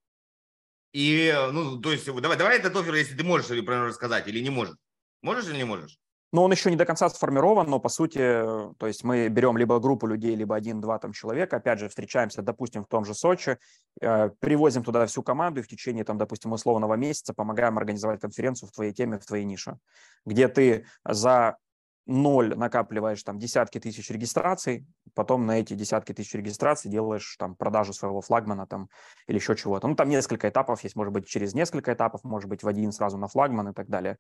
[0.94, 4.40] И, ну, то есть, давай, давай этот офер, если ты можешь про него рассказать или
[4.40, 4.78] не можешь.
[5.22, 6.00] Можешь или не можешь?
[6.34, 9.80] Ну, он еще не до конца сформирован, но по сути, то есть мы берем либо
[9.80, 13.58] группу людей, либо один-два там человека, опять же, встречаемся, допустим, в том же Сочи,
[14.02, 18.68] э, привозим туда всю команду и в течение, там, допустим, условного месяца помогаем организовать конференцию
[18.68, 19.78] в твоей теме, в твоей нише,
[20.26, 21.58] где ты за
[22.08, 27.94] ноль накапливаешь там десятки тысяч регистраций, потом на эти десятки тысяч регистраций делаешь там продажу
[27.94, 28.90] своего флагмана там
[29.28, 29.88] или еще чего-то.
[29.88, 33.18] Ну, там несколько этапов есть, может быть, через несколько этапов, может быть, в один сразу
[33.18, 34.18] на флагман и так далее.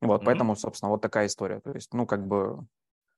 [0.00, 0.24] Вот, mm-hmm.
[0.24, 1.60] поэтому, собственно, вот такая история.
[1.60, 2.66] То есть, ну, как бы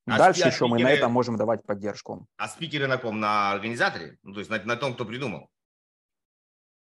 [0.06, 0.70] а дальше еще спикеры...
[0.70, 2.26] мы на этом можем давать поддержку.
[2.36, 3.20] А спикеры на ком?
[3.20, 4.18] На организаторе?
[4.22, 5.48] Ну, то есть на, на том, кто придумал?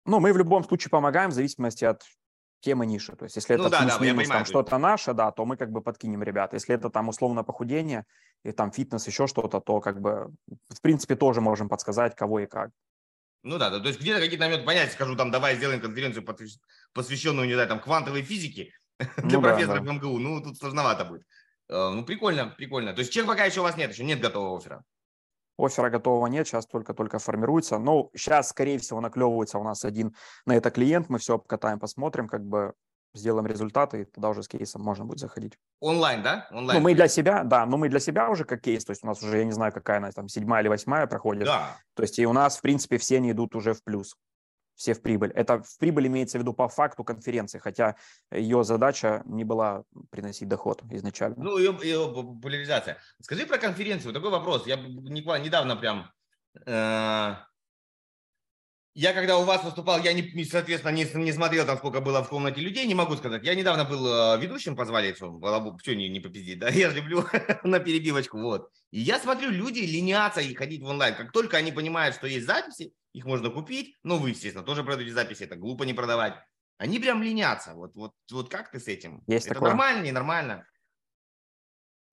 [0.04, 2.02] Ну, мы в любом случае помогаем в зависимости от
[2.60, 3.14] темы ниши.
[3.16, 5.56] То есть если ну, это да, плюс, да, минус, там что-то наше, да, то мы
[5.56, 6.52] как бы подкинем ребят.
[6.52, 8.04] Если это там условно похудение
[8.44, 10.32] и там фитнес, еще что-то, то как бы
[10.68, 12.70] в принципе тоже можем подсказать, кого и как.
[13.44, 16.26] Ну да, да, то есть где-то какие-то моменты понять, скажу там, давай сделаем конференцию,
[16.92, 18.72] посвященную, не знаю, там, квантовой физике
[19.16, 19.92] для ну, профессоров да, да.
[19.92, 20.18] МГУ.
[20.18, 21.22] Ну, тут сложновато будет.
[21.68, 22.92] Э, ну, прикольно, прикольно.
[22.92, 24.82] То есть чек пока еще у вас нет, еще нет готового оффера.
[25.58, 27.78] Оффера готового нет, сейчас только-только формируется.
[27.78, 30.14] Но сейчас, скорее всего, наклевывается у нас один
[30.46, 31.08] на это клиент.
[31.08, 32.74] Мы все обкатаем, посмотрим, как бы
[33.14, 35.58] сделаем результаты, и тогда уже с кейсом можно будет заходить.
[35.80, 36.46] Онлайн, да?
[36.50, 36.78] Онлайн.
[36.78, 39.06] Ну, мы для себя, да, но мы для себя уже как кейс, то есть у
[39.06, 41.46] нас уже, я не знаю, какая она там, седьмая или восьмая проходит.
[41.46, 41.76] Да.
[41.94, 44.14] То есть и у нас, в принципе, все они идут уже в плюс
[44.78, 45.32] все в прибыль.
[45.34, 47.96] Это в прибыль имеется в виду по факту конференции, хотя
[48.30, 51.36] ее задача не была приносить доход изначально.
[51.36, 52.98] Ну, ее, ее популяризация.
[53.20, 54.66] Скажи про конференцию, такой вопрос.
[54.66, 56.10] Я недавно прям...
[56.64, 57.34] Э,
[58.94, 62.28] я когда у вас выступал, я, не, соответственно, не, не смотрел, там, сколько было в
[62.28, 63.44] комнате людей, не могу сказать.
[63.44, 65.28] Я недавно был э, ведущим, позвали, что,
[65.94, 67.24] не, не попиздить, да, я же люблю
[67.64, 68.70] на перебивочку, вот.
[68.92, 71.16] И я смотрю, люди ленятся и ходить в онлайн.
[71.16, 75.12] Как только они понимают, что есть записи, их можно купить, ну, вы, естественно, тоже продаете
[75.12, 76.34] записи, это глупо не продавать.
[76.78, 77.74] Они прям ленятся.
[77.74, 79.22] Вот, вот, вот как ты с этим?
[79.26, 79.70] Есть это такое.
[79.70, 80.64] нормально, ненормально?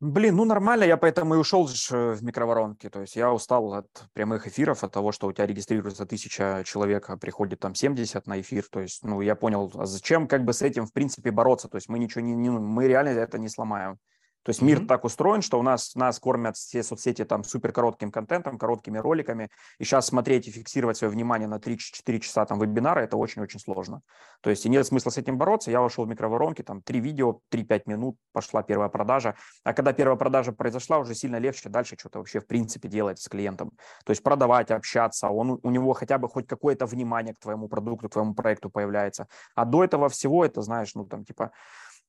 [0.02, 2.90] Блин, ну нормально, я поэтому и ушел э, в микроворонки.
[2.90, 7.10] То есть я устал от прямых эфиров, от того, что у тебя регистрируется тысяча человек,
[7.10, 8.66] а приходит там 70 на эфир.
[8.70, 11.70] То есть, ну, я понял, а зачем как бы с этим, в принципе, бороться.
[11.70, 13.98] То есть мы ничего не, не мы реально это не сломаем.
[14.46, 14.86] То есть мир mm-hmm.
[14.86, 19.50] так устроен, что у нас нас кормят все соцсети там супер коротким контентом, короткими роликами.
[19.80, 24.02] И сейчас смотреть и фиксировать свое внимание на 3-4 часа там вебинара это очень-очень сложно.
[24.42, 25.72] То есть и нет смысла с этим бороться.
[25.72, 29.34] Я ушел в микроворонки, там три видео, 3-5 минут, пошла первая продажа.
[29.64, 33.28] А когда первая продажа произошла, уже сильно легче дальше что-то вообще в принципе делать с
[33.28, 33.72] клиентом.
[34.06, 38.10] То есть продавать, общаться, он, у него хотя бы хоть какое-то внимание к твоему продукту,
[38.10, 39.28] к твоему проекту появляется.
[39.56, 41.52] А до этого всего это, знаешь, ну там типа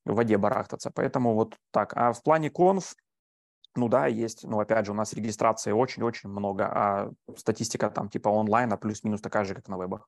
[0.07, 0.91] в воде барахтаться.
[0.93, 1.93] Поэтому вот так.
[1.95, 2.95] А в плане конф,
[3.75, 8.29] ну да, есть, ну опять же, у нас регистрации очень-очень много, а статистика там типа
[8.29, 10.07] онлайна плюс-минус такая же, как на вебах.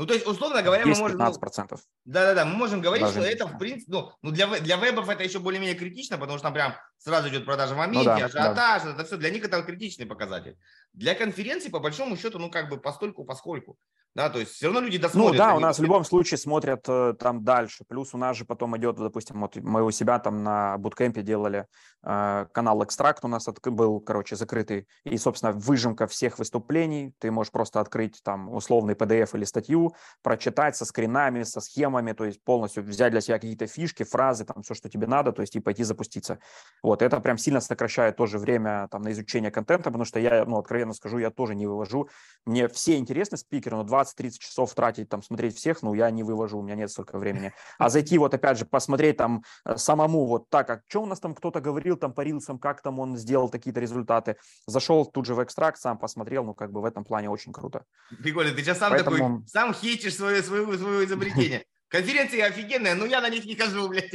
[0.00, 1.20] Ну, то есть, условно говоря, 10, мы можем...
[1.20, 1.78] 15%.
[2.06, 5.22] Да-да-да, мы можем говорить, Даже что это, в принципе, ну, ну для, для вебов это
[5.22, 8.24] еще более-менее критично, потому что там прям сразу идет продажа в ну моменте, ну, да,
[8.24, 8.90] ажиотаж, да.
[8.92, 10.56] это все, для них это критичный показатель.
[10.94, 13.76] Для конференции, по большому счету, ну, как бы постольку, поскольку.
[14.16, 15.32] Да, то есть все равно люди досмотрят.
[15.32, 17.84] Ну да, у нас в любом случае смотрят э, там дальше.
[17.86, 21.66] Плюс у нас же потом идет, допустим, вот мы у себя там на буткемпе делали
[22.02, 24.88] э, канал Экстракт у нас от, был, короче, закрытый.
[25.04, 27.14] И, собственно, выжимка всех выступлений.
[27.20, 32.24] Ты можешь просто открыть там условный PDF или статью, прочитать со скринами, со схемами, то
[32.24, 35.54] есть полностью взять для себя какие-то фишки, фразы, там все, что тебе надо, то есть
[35.54, 36.40] и пойти запуститься.
[36.82, 40.58] Вот, это прям сильно сокращает тоже время там на изучение контента, потому что я, ну,
[40.58, 42.08] откровенно скажу, я тоже не вывожу.
[42.44, 46.22] Мне все интересны спикеры, но 20 20-30 часов тратить, там, смотреть всех, ну, я не
[46.22, 47.52] вывожу, у меня нет столько времени.
[47.78, 51.20] А зайти вот, опять же, посмотреть там э, самому вот так, а что у нас
[51.20, 54.36] там кто-то говорил там по рилсам, как там он сделал такие-то результаты.
[54.66, 57.84] Зашел тут же в экстракт, сам посмотрел, ну, как бы в этом плане очень круто.
[58.22, 59.16] Прикольно, ты сейчас сам Поэтому...
[59.16, 61.64] такой, сам хейтишь свое, свое, свое изобретение.
[61.90, 64.14] Конференции офигенные, но я на них не хожу, блядь.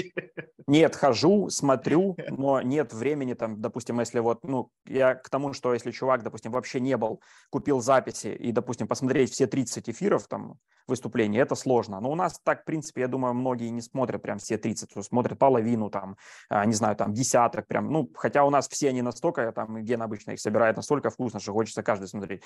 [0.66, 5.74] Нет, хожу, смотрю, но нет времени там, допустим, если вот, ну, я к тому, что
[5.74, 10.58] если чувак, допустим, вообще не был, купил записи и, допустим, посмотреть все 30 эфиров там
[10.88, 12.00] выступлений, это сложно.
[12.00, 15.02] Но у нас так, в принципе, я думаю, многие не смотрят прям все 30, то
[15.02, 16.16] смотрят половину там,
[16.48, 20.02] а, не знаю, там десяток прям, ну, хотя у нас все они настолько, там, Ген
[20.02, 22.42] обычно их собирает настолько вкусно, что хочется каждый смотреть.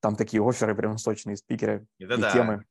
[0.00, 2.32] Там такие оферы прям сочные спикеры это и да.
[2.32, 2.64] темы.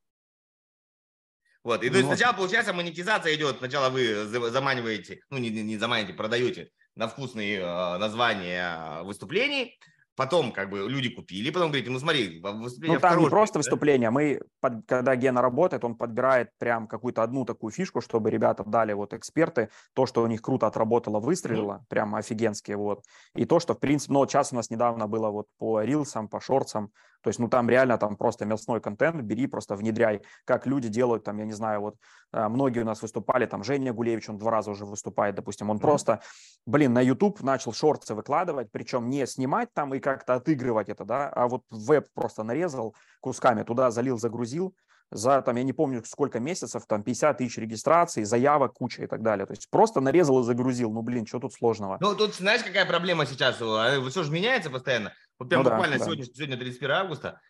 [1.64, 1.84] Вот.
[1.84, 3.58] И то есть ну, сначала, получается, монетизация идет.
[3.58, 9.80] Сначала вы заманиваете, ну, не, не заманиваете, продаете на вкусные э, названия выступлений.
[10.20, 13.54] Потом как бы люди купили, потом говорите, ну смотри, выступление Ну там хорошее, не просто
[13.54, 13.60] да?
[13.60, 18.66] выступление, мы, под, когда Гена работает, он подбирает прям какую-то одну такую фишку, чтобы ребята
[18.66, 21.88] дали вот эксперты, то, что у них круто отработало, выстрелило, mm-hmm.
[21.88, 25.30] прям офигенские вот, и то, что в принципе, ну вот сейчас у нас недавно было
[25.30, 29.48] вот по рилсам, по шорцам, то есть, ну, там реально там просто мясной контент, бери,
[29.48, 31.96] просто внедряй, как люди делают, там, я не знаю, вот
[32.32, 35.78] э, многие у нас выступали, там, Женя Гулевич, он два раза уже выступает, допустим, он
[35.78, 35.82] mm-hmm.
[35.82, 36.22] просто,
[36.66, 41.30] блин, на YouTube начал шорты выкладывать, причем не снимать там и как-то отыгрывать это, да,
[41.30, 44.76] а вот веб просто нарезал кусками, туда залил, загрузил,
[45.12, 49.24] за, там, я не помню, сколько месяцев, там, 50 тысяч регистраций, заявок куча и так
[49.24, 49.46] далее.
[49.48, 50.92] То есть просто нарезал и загрузил.
[50.92, 51.98] Ну, блин, что тут сложного?
[52.00, 53.56] Ну, тут знаешь, какая проблема сейчас?
[53.56, 55.14] Все же меняется постоянно.
[55.40, 56.32] Вот прям ну, буквально да, сегодня, да.
[56.36, 57.42] сегодня 31 августа,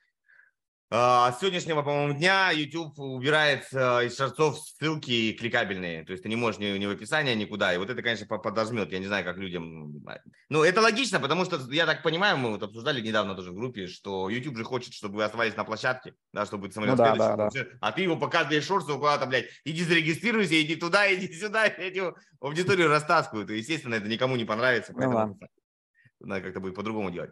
[0.92, 6.04] с сегодняшнего, по-моему, дня YouTube убирает а, из шорцов ссылки кликабельные.
[6.04, 7.76] То есть ты не можешь ни, ни в описании, никуда.
[7.76, 8.92] И вот это, конечно, подожмет.
[8.92, 10.04] Я не знаю, как людям...
[10.50, 13.86] Ну, это логично, потому что, я так понимаю, мы вот обсуждали недавно тоже в группе,
[13.86, 17.36] что YouTube же хочет, чтобы вы оставались на площадке, да, чтобы самолет ну, да, да,
[17.36, 17.50] да.
[17.82, 22.02] А ты его пока для шорцов куда-то, блядь, иди зарегистрируйся, иди туда, иди сюда, эти
[22.40, 23.52] аудиторию растаскивают.
[23.52, 24.92] И, естественно, это никому не понравится.
[24.94, 25.38] Ну поэтому
[26.20, 27.32] ну, надо как-то будет по-другому делать.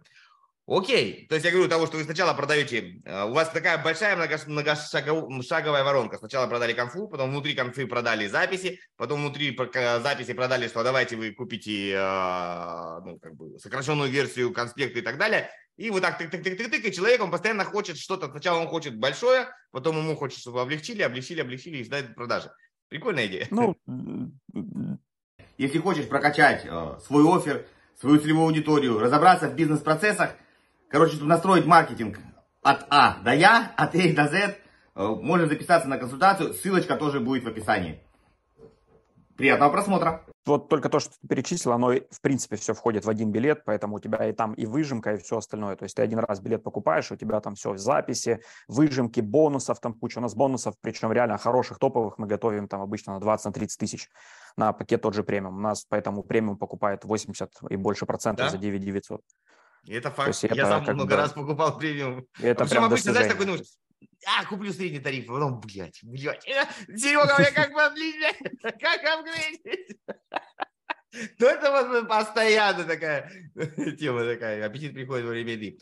[0.69, 4.17] Окей, то есть я говорю того, что вы сначала продаете, э, у вас такая большая
[4.17, 6.17] многошаговая воронка.
[6.17, 11.31] Сначала продали конфу, потом внутри конфы продали записи, потом внутри записи продали, что давайте вы
[11.31, 15.49] купите э, ну, как бы сокращенную версию конспекта и так далее.
[15.77, 18.29] И вот так тык-тык-тык-тык, и человек, он постоянно хочет что-то.
[18.29, 22.51] Сначала он хочет большое, потом ему хочет, чтобы облегчили, облегчили, облегчили и сдать продажи.
[22.89, 23.47] Прикольная идея.
[23.51, 23.77] Ну,
[25.57, 27.65] если хочешь прокачать э, свой офер,
[27.97, 30.35] свою целевую аудиторию, разобраться в бизнес-процессах–
[30.89, 32.19] Короче, настроить маркетинг
[32.61, 34.57] от А до Я, от А до З.
[34.95, 36.53] Э, можно записаться на консультацию.
[36.53, 38.01] Ссылочка тоже будет в описании.
[39.35, 40.25] Приятного просмотра.
[40.45, 43.97] Вот только то, что ты перечислил, оно в принципе все входит в один билет, поэтому
[43.97, 45.75] у тебя и там и выжимка, и все остальное.
[45.75, 49.79] То есть ты один раз билет покупаешь, у тебя там все в записи, выжимки, бонусов,
[49.81, 50.19] там куча.
[50.19, 54.09] У нас бонусов, причем реально хороших, топовых, мы готовим там обычно на 20-30 тысяч
[54.55, 55.57] на пакет тот же премиум.
[55.57, 58.51] У нас поэтому премиум покупает 80 и больше процентов да?
[58.51, 59.21] за 9 900.
[59.87, 60.43] Это факт.
[60.43, 61.15] Я сам много бы...
[61.15, 62.25] раз покупал премиум.
[62.41, 63.57] Это Причем обычно, знаешь, такой, ну,
[64.25, 66.43] а, куплю средний тариф, а потом, блядь, блядь,
[66.95, 69.97] Серега, мне как бы блядь, как апгрейдить?
[71.39, 73.31] Ну, это вот постоянно такая
[73.97, 75.79] тема такая, аппетит приходит во время еды.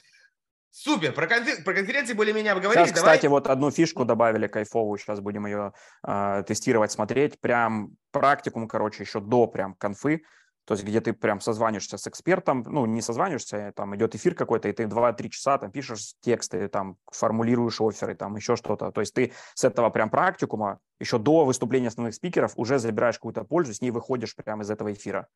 [0.70, 2.86] Супер, про, конфер- про конференции более-менее обговорили.
[2.86, 3.15] Сейчас, Давай.
[3.15, 5.74] кстати, вот одну фишку добавили кайфовую, сейчас будем ее
[6.08, 7.41] э, тестировать, смотреть.
[7.41, 10.22] Прям практикум, короче, еще до прям конфы
[10.65, 14.67] то есть где ты прям созваниваешься с экспертом, ну, не созваниваешься, там идет эфир какой-то,
[14.67, 18.91] и ты 2-3 часа там пишешь тексты, там формулируешь оферы, там еще что-то.
[18.91, 23.43] То есть ты с этого прям практикума еще до выступления основных спикеров уже забираешь какую-то
[23.43, 25.28] пользу, с ней выходишь прямо из этого эфира.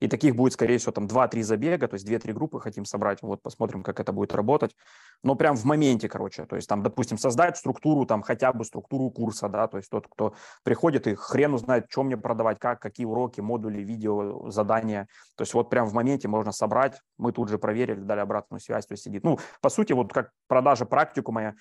[0.00, 3.22] И таких будет, скорее всего, там 2-3 забега, то есть 2-3 группы хотим собрать.
[3.22, 4.76] Вот посмотрим, как это будет работать.
[5.22, 6.44] Но прям в моменте, короче.
[6.44, 10.06] То есть там, допустим, создать структуру, там хотя бы структуру курса, да, то есть тот,
[10.06, 15.08] кто приходит и хрен узнает, что мне продавать, как, какие уроки, модули, видео, задания.
[15.36, 17.00] То есть вот прям в моменте можно собрать.
[17.16, 19.24] Мы тут же проверили, дали обратную связь, то есть сидит.
[19.24, 21.54] Ну, по сути, вот как продажа практикума,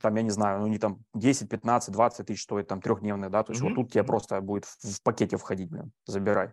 [0.00, 3.42] там, я не знаю, ну, не там 10, 15, 20 тысяч стоит, там, трехдневные, да,
[3.42, 3.68] то есть mm-hmm.
[3.68, 6.50] вот тут тебе просто будет в, в пакете входить, блин, забирай.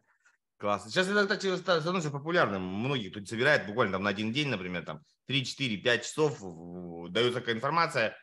[0.61, 0.91] Классно.
[0.91, 2.61] Сейчас это, кстати, становится популярным.
[2.61, 6.37] Многие тут собирают буквально там на один день, например, там 3, 4, 5 часов,
[7.09, 8.15] дается такая информация,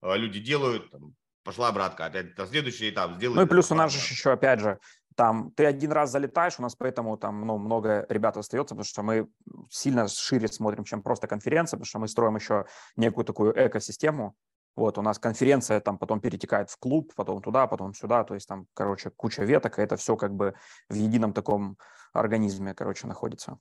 [0.00, 3.36] а, люди делают, там, пошла обратка, опять там, следующий этап сделают.
[3.36, 4.78] Ну и плюс у нас же еще, опять же,
[5.16, 9.02] там ты один раз залетаешь, у нас поэтому там ну, много ребят остается, потому что
[9.02, 9.28] мы
[9.68, 12.64] сильно шире смотрим, чем просто конференция, потому что мы строим еще
[12.96, 14.34] некую такую экосистему,
[14.74, 18.48] вот, у нас конференция там потом перетекает в клуб, потом туда, потом сюда, то есть
[18.48, 20.54] там, короче, куча веток, и это все как бы
[20.88, 21.76] в едином таком
[22.12, 23.58] организме, короче, находится.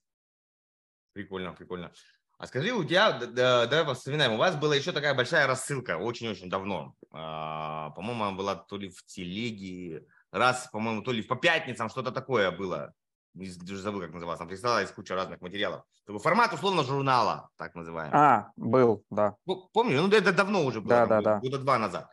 [1.14, 1.92] Прикольно, прикольно.
[2.38, 6.50] А скажи, у тебя, да, давай вспоминаем, у вас была еще такая большая рассылка очень-очень
[6.50, 6.96] давно.
[7.12, 12.12] А, по-моему, она была то ли в телеге, раз, по-моему, то ли по пятницам, что-то
[12.12, 12.94] такое было
[13.34, 15.84] уже забыл, как назывался, там из кучи разных материалов.
[16.20, 18.18] Формат, условно, журнала, так называемый.
[18.18, 19.36] А, был, да.
[19.46, 21.40] Ну, помню, ну это давно уже было, да, да, да.
[21.40, 22.10] года два назад.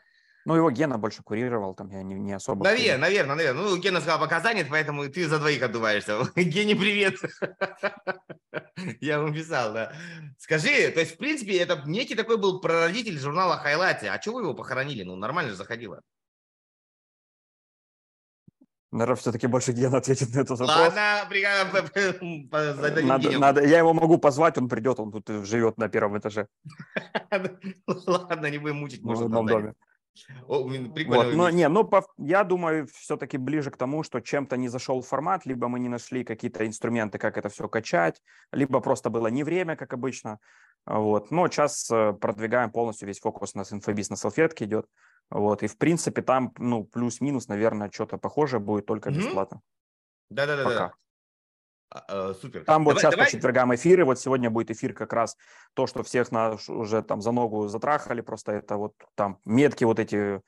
[0.48, 2.64] Ну, его Гена больше курировал, там я не, не особо...
[2.64, 3.64] Наверное, наверное, наверное.
[3.64, 6.20] Ну, Гена сказал, пока занят, поэтому ты за двоих отдуваешься.
[6.36, 7.16] Гене привет.
[9.00, 9.92] Я ему писал, да.
[10.38, 14.06] Скажи, то есть, в принципе, это некий такой был прародитель журнала Highlight.
[14.06, 15.02] А чего вы его похоронили?
[15.02, 16.00] Ну, нормально же заходило.
[18.90, 20.78] Наверное, все-таки больше Ген ответит на этот вопрос.
[20.78, 21.28] Ладно,
[23.02, 26.48] надо, надо, я его могу позвать, он придет, он тут живет на первом этаже.
[28.06, 29.02] Ладно, не будем мучить.
[29.02, 29.74] В одном доме.
[31.06, 35.02] вот, но, не, ну, по, я думаю, все-таки ближе к тому, что чем-то не зашел
[35.02, 38.22] формат, либо мы не нашли какие-то инструменты, как это все качать,
[38.52, 40.38] либо просто было не время, как обычно.
[40.86, 41.30] Вот.
[41.30, 44.86] Но сейчас э, продвигаем полностью весь фокус на инфобиз на салфетке идет.
[45.30, 45.62] Вот.
[45.62, 49.60] И, в принципе, там, ну, плюс-минус, наверное, что-то похожее будет, только бесплатно.
[50.30, 50.92] Да-да-да.
[51.90, 52.64] А, э, супер.
[52.64, 53.26] Там вот сейчас давай.
[53.26, 55.36] по четвергам эфиры, вот сегодня будет эфир как раз
[55.74, 59.98] то, что всех нас уже там за ногу затрахали, просто это вот там метки вот
[59.98, 60.42] эти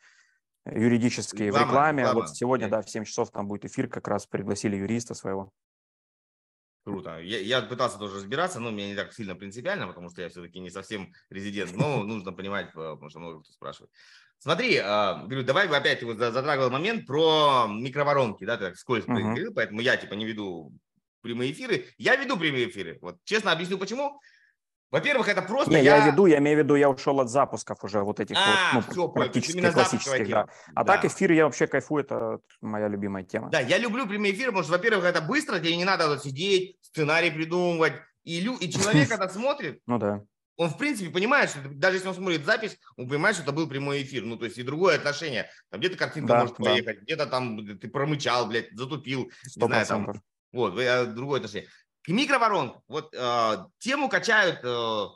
[0.67, 2.03] юридические реклама, в рекламе.
[2.03, 2.21] Реклама.
[2.21, 5.51] Вот сегодня, да, в 7 часов там будет эфир, как раз пригласили юриста своего.
[6.85, 7.19] Круто.
[7.21, 10.61] Я, я пытался тоже разбираться, но мне не так сильно принципиально, потому что я все-таки
[10.61, 13.93] не совсем резидент, но нужно понимать, э, потому что много кто спрашивает.
[14.41, 19.23] Смотри, а, говорю, давай опять вот затрагивал момент про микроворонки, да, ты так скользко uh-huh.
[19.23, 20.73] говорил, поэтому я типа не веду
[21.21, 21.85] прямые эфиры.
[21.99, 22.99] Я веду прямые эфиры.
[23.03, 24.19] Вот честно объясню, почему.
[24.91, 25.99] Во-первых, это просто Не, я...
[25.99, 28.85] я веду, я имею в виду, я ушел от запусков уже вот этих а, вот,
[28.87, 30.49] ну, все, практически классических, да.
[30.75, 30.95] А да.
[30.95, 33.51] так эфир я вообще кайфую, это моя любимая тема.
[33.51, 36.77] Да, я люблю прямые эфиры, потому что, во-первых, это быстро, тебе не надо вот сидеть,
[36.81, 37.93] сценарий придумывать.
[38.25, 38.57] И, лю...
[38.57, 40.23] и человек, когда смотрит, ну да.
[40.61, 43.67] Он, в принципе, понимает, что даже если он смотрит запись, он понимает, что это был
[43.67, 44.27] прямой эфир.
[44.27, 45.49] Ну, то есть и другое отношение.
[45.71, 46.65] Там где-то картинка да, может да.
[46.65, 49.23] поехать, где-то там ты промычал, блядь, затупил.
[49.23, 49.31] 100%.
[49.57, 50.75] Не знаю, там, вот,
[51.15, 51.67] другое отношение.
[52.03, 52.83] К микроворонкам.
[52.89, 55.07] Вот э, тему качают э,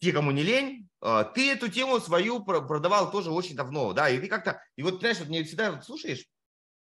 [0.00, 0.88] те, кому не лень.
[1.02, 5.00] Э, ты эту тему свою продавал тоже очень давно, да, и ты как-то, и вот,
[5.00, 6.24] знаешь, вот мне всегда слушаешь,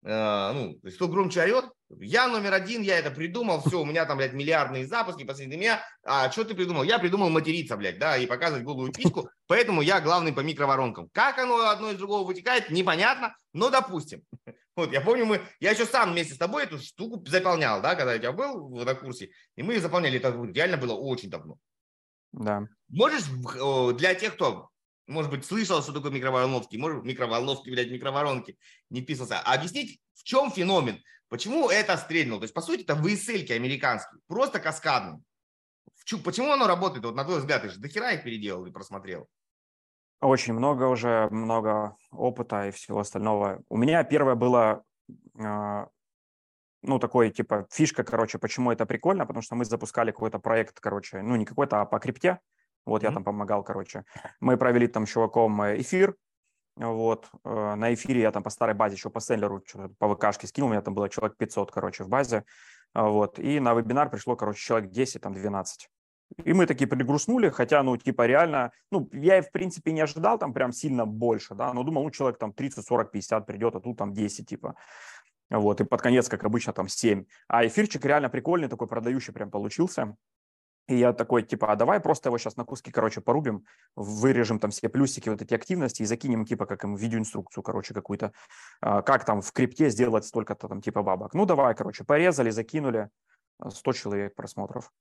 [0.05, 1.65] э, ну, кто громче орет,
[1.99, 5.83] я номер один, я это придумал, все, у меня там, блядь, миллиардные запуски, последние меня,
[6.03, 6.83] а что ты придумал?
[6.83, 11.09] Я придумал материться, блядь, да, и показывать голую письку, поэтому я главный по микроворонкам.
[11.11, 14.23] Как оно одно из другого вытекает, непонятно, но допустим.
[14.75, 18.13] Вот, я помню, мы, я еще сам вместе с тобой эту штуку заполнял, да, когда
[18.13, 21.57] я у тебя был на курсе, и мы заполняли, это реально было очень давно.
[22.33, 22.67] Да.
[22.89, 23.23] Можешь
[23.97, 24.69] для тех, кто,
[25.07, 28.57] может быть, слышал, что такое микроволновки, может, микроволновки, блядь, микроворонки,
[28.89, 32.39] не писался, объяснить, в чем феномен, почему это стрельнуло.
[32.39, 35.21] То есть, по сути, это высылки американские, просто каскадные.
[36.23, 39.27] Почему оно работает, вот на твой взгляд, ты же дохера их переделал и просмотрел?
[40.21, 43.61] Очень много уже, много опыта и всего остального.
[43.69, 44.83] У меня первое было,
[45.37, 45.85] э,
[46.81, 51.21] ну, такой, типа, фишка, короче, почему это прикольно, потому что мы запускали какой-то проект, короче,
[51.21, 52.39] ну, не какой-то, а по крипте.
[52.85, 53.05] Вот mm-hmm.
[53.05, 54.03] я там помогал, короче.
[54.39, 56.15] Мы провели там с чуваком э, эфир,
[56.77, 59.63] вот, э, на эфире я там по старой базе еще по селлеру,
[59.97, 62.43] по ВКшке скинул, у меня там было человек 500, короче, в базе,
[62.93, 65.89] вот, и на вебинар пришло, короче, человек 10, там 12.
[66.43, 70.53] И мы такие пригрустнули, хотя, ну, типа, реально, ну, я, в принципе, не ожидал там
[70.53, 73.97] прям сильно больше, да, но думал, ну, человек там 30, 40, 50 придет, а тут
[73.97, 74.75] там 10, типа.
[75.49, 77.25] Вот, и под конец, как обычно, там 7.
[77.47, 80.17] А эфирчик реально прикольный, такой продающий прям получился.
[80.87, 84.69] И я такой, типа, а давай просто его сейчас на куски, короче, порубим, вырежем там
[84.69, 88.33] все плюсики, вот эти активности и закинем, типа, как им видеоинструкцию, короче, какую-то,
[88.81, 91.33] а, как там в крипте сделать столько-то там, типа, бабок.
[91.33, 93.09] Ну, давай, короче, порезали, закинули,
[93.67, 94.91] 100 человек просмотров.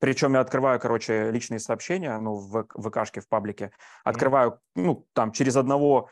[0.00, 3.70] Причем я открываю, короче, личные сообщения, ну, в ВКшке, в паблике,
[4.02, 6.10] открываю, ну, там, через одного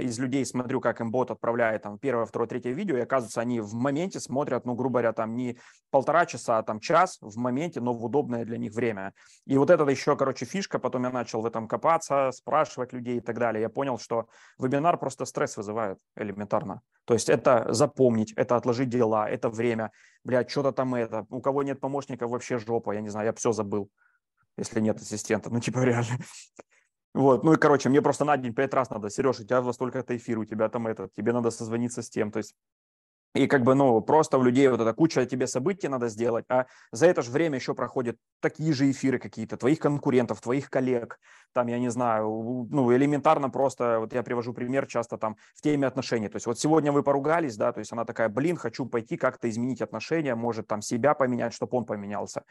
[0.00, 3.60] из людей смотрю, как им бот отправляет там первое, второе, третье видео, и оказывается, они
[3.60, 5.58] в моменте смотрят, ну, грубо говоря, там не
[5.90, 9.14] полтора часа, а там час в моменте, но в удобное для них время.
[9.46, 13.20] И вот это еще, короче, фишка, потом я начал в этом копаться, спрашивать людей и
[13.20, 13.62] так далее.
[13.62, 14.26] Я понял, что
[14.58, 16.82] вебинар просто стресс вызывает элементарно.
[17.04, 19.90] То есть это запомнить, это отложить дела, это время.
[20.24, 21.26] Блядь, что-то там это.
[21.30, 22.92] У кого нет помощника, вообще жопа.
[22.92, 23.88] Я не знаю, я все забыл,
[24.56, 25.50] если нет ассистента.
[25.50, 26.18] Ну, типа реально.
[27.14, 29.72] Вот, ну и, короче, мне просто на день пять раз надо, Сереж, у тебя во
[29.72, 32.54] столько-то эфир, у тебя там это, тебе надо созвониться с тем, то есть
[33.34, 36.66] и как бы, ну, просто у людей вот эта куча тебе событий надо сделать, а
[36.90, 41.18] за это же время еще проходят такие же эфиры какие-то, твоих конкурентов, твоих коллег,
[41.54, 45.86] там, я не знаю, ну, элементарно просто, вот я привожу пример часто там в теме
[45.86, 49.16] отношений, то есть вот сегодня вы поругались, да, то есть она такая, блин, хочу пойти
[49.16, 52.44] как-то изменить отношения, может там себя поменять, чтобы он поменялся.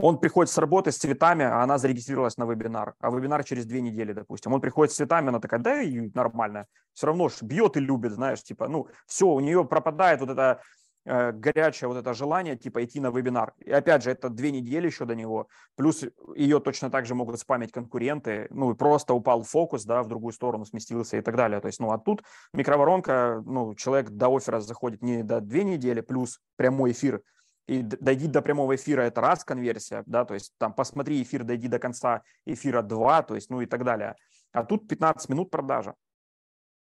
[0.00, 3.80] Он приходит с работы с цветами, а она зарегистрировалась на вебинар, а вебинар через две
[3.80, 4.52] недели, допустим.
[4.52, 6.66] Он приходит с цветами, она такая, да и нормально.
[6.94, 10.60] Все равно ж бьет и любит, знаешь, типа, ну, все, у нее пропадает вот это
[11.04, 13.54] э, горячее вот это желание, типа, идти на вебинар.
[13.58, 16.04] И опять же, это две недели еще до него, плюс
[16.36, 20.32] ее точно так же могут спамить конкуренты, ну, и просто упал фокус, да, в другую
[20.32, 21.60] сторону сместился и так далее.
[21.60, 26.02] То есть, ну, а тут микроворонка, ну, человек до оффера заходит не до две недели,
[26.02, 27.20] плюс прямой эфир–
[27.68, 31.68] и дойди до прямого эфира, это раз конверсия, да, то есть там посмотри эфир, дойди
[31.68, 34.16] до конца эфира два, то есть, ну и так далее.
[34.52, 35.94] А тут 15 минут продажа.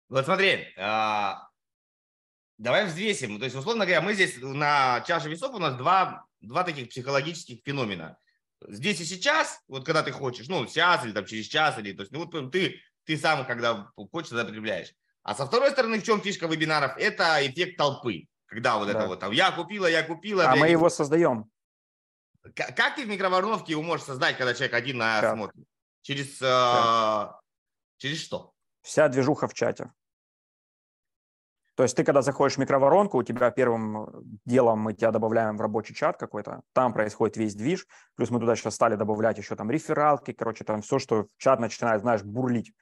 [0.09, 1.49] Вот смотри, а,
[2.57, 3.39] давай взвесим.
[3.39, 7.61] То есть, условно говоря, мы здесь на чаше весов у нас два, два таких психологических
[7.63, 8.17] феномена.
[8.67, 12.03] Здесь и сейчас, вот когда ты хочешь, ну, сейчас или там через час, или, то
[12.03, 14.83] есть, ну, вот ты, ты сам, когда хочешь, тогда.
[15.23, 16.97] А со второй стороны, в чем фишка вебинаров?
[16.97, 18.30] Это эффект толпы.
[18.51, 18.93] Когда вот да.
[18.93, 20.51] это вот там я купила, я купила.
[20.51, 21.49] А мы его создаем.
[22.55, 25.65] Как ты в микроволновке его можешь создать, когда человек один на смотрит?
[26.03, 27.33] Через, э,
[27.99, 28.53] через что?
[28.83, 29.93] Вся движуха в чате.
[31.77, 34.09] То есть ты, когда заходишь в микроворонку, у тебя первым
[34.45, 38.57] делом мы тебя добавляем в рабочий чат какой-то, там происходит весь движ, плюс мы туда
[38.57, 42.73] сейчас стали добавлять еще там рефералки, короче, там все, что чат начинает, знаешь, бурлить.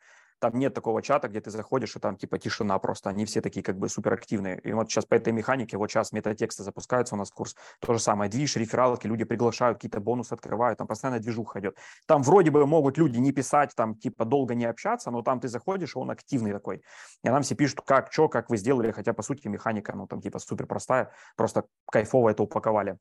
[0.40, 3.10] Там нет такого чата, где ты заходишь, и там типа тишина просто.
[3.10, 4.60] Они все такие как бы суперактивные.
[4.60, 7.56] И вот сейчас по этой механике, вот сейчас метатексты запускаются у нас курс.
[7.80, 8.30] То же самое.
[8.30, 11.76] Движ, рефералки, люди приглашают, какие-то бонусы открывают, там постоянно движуха идет.
[12.06, 15.48] Там вроде бы могут люди не писать, там типа долго не общаться, но там ты
[15.48, 16.82] заходишь, и он активный такой.
[17.24, 20.20] И нам все пишут, как, что, как вы сделали, хотя по сути механика, ну там
[20.20, 22.98] типа супер простая, просто кайфово это упаковали.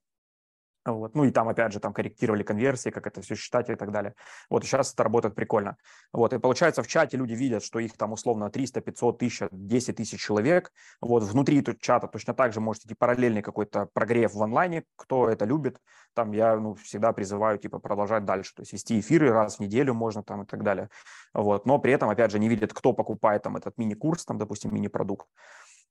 [0.88, 1.16] Вот.
[1.16, 4.14] Ну и там, опять же, там корректировали конверсии, как это все считать и так далее.
[4.50, 5.76] Вот, сейчас это работает прикольно.
[6.14, 9.96] Вот, и получается, в чате люди видят, что их там условно 300, 500, 1000, 10
[9.98, 10.72] тысяч человек.
[11.02, 15.30] Вот, внутри тут чата точно так же может идти параллельный какой-то прогрев в онлайне, кто
[15.30, 15.78] это любит.
[16.14, 18.56] Там я, ну, всегда призываю, типа, продолжать дальше.
[18.56, 20.90] То есть вести эфиры раз в неделю можно там и так далее.
[21.34, 24.74] Вот, но при этом, опять же, не видят, кто покупает там этот мини-курс, там, допустим,
[24.74, 25.28] мини-продукт.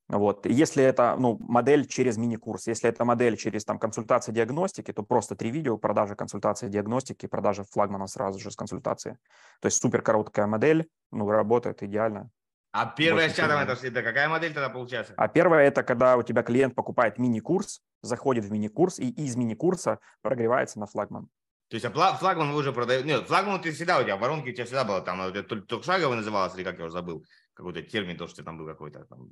[0.09, 0.47] Вот.
[0.47, 5.35] Если это ну, модель через мини-курс, если это модель через там, консультации диагностики, то просто
[5.35, 9.19] три видео, продажи консультации диагностики, продажа флагмана сразу же с консультации.
[9.61, 12.31] То есть супер короткая модель, ну, работает идеально.
[12.71, 15.15] А первая с чатом это, это какая модель тогда получается?
[15.17, 19.99] А первая это когда у тебя клиент покупает мини-курс, заходит в мини-курс и из мини-курса
[20.23, 21.29] прогревается на флагман.
[21.69, 23.09] То есть а флагман вы уже продаете?
[23.09, 26.55] Нет, флагман ты всегда у тебя, воронки у тебя всегда было там, только шаговый называлось,
[26.55, 29.31] или как я уже забыл, какой-то термин, то, что там был какой-то там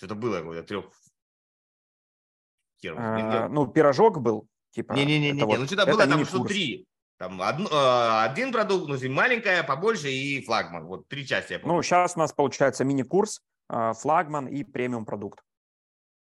[0.00, 0.84] что-то было какое-то трех...
[2.96, 4.94] А, ну, пирожок был, типа.
[4.94, 6.86] Не-не-не, не, вот, ну что-то было там что три.
[7.18, 10.86] Там од, э, один продукт, ну, маленькая, побольше и флагман.
[10.86, 11.52] Вот три части.
[11.52, 15.40] Я ну, сейчас у нас получается мини-курс, э, флагман и премиум продукт.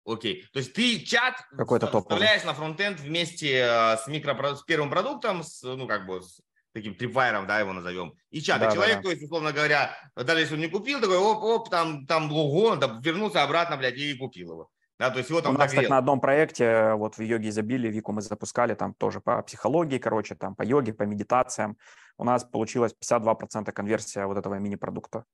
[0.04, 0.44] Окей.
[0.52, 5.44] То есть ты чат Какой-то вставляешь на фронтенд вместе э, с, микро, с первым продуктом,
[5.44, 6.40] с, ну, как бы, с
[6.72, 8.60] таким трипвайером, да, его назовем, и чат.
[8.60, 12.06] Да, человек, да, то есть, условно говоря, даже если он не купил, такой, оп-оп, там,
[12.06, 14.70] там лого, да, вернулся обратно, блядь, и купил его.
[14.98, 17.90] Да, то есть его там У нас, так, на одном проекте, вот в йоге изобилия,
[17.90, 21.78] Вику мы запускали, там тоже по психологии, короче, там по йоге, по медитациям.
[22.18, 25.24] У нас получилось 52% конверсия вот этого мини-продукта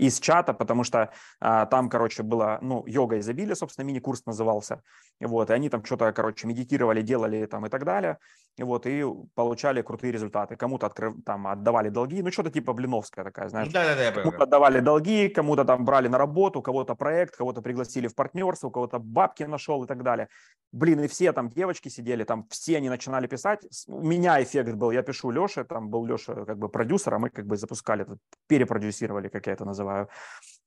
[0.00, 4.82] из чата, потому что а, там, короче, было, ну, йога изобилия, собственно, мини-курс назывался,
[5.20, 8.18] вот, и они там что-то, короче, медитировали, делали там и так далее,
[8.58, 9.04] вот, и
[9.34, 10.56] получали крутые результаты.
[10.56, 13.72] Кому-то открыв, там отдавали долги, ну, что-то типа Блиновская такая, знаешь.
[13.72, 18.14] Да-да-да, я Кому-то отдавали долги, кому-то там брали на работу, кого-то проект, кого-то пригласили в
[18.14, 20.28] партнерство, у кого-то бабки нашел и так далее.
[20.72, 23.66] Блин, и все там девочки сидели, там все они начинали писать.
[23.88, 27.30] У меня эффект был, я пишу Леше, там был Леша как бы продюсер, а мы
[27.30, 28.06] как бы запускали,
[28.46, 30.08] перепродюсировали, как я это называю,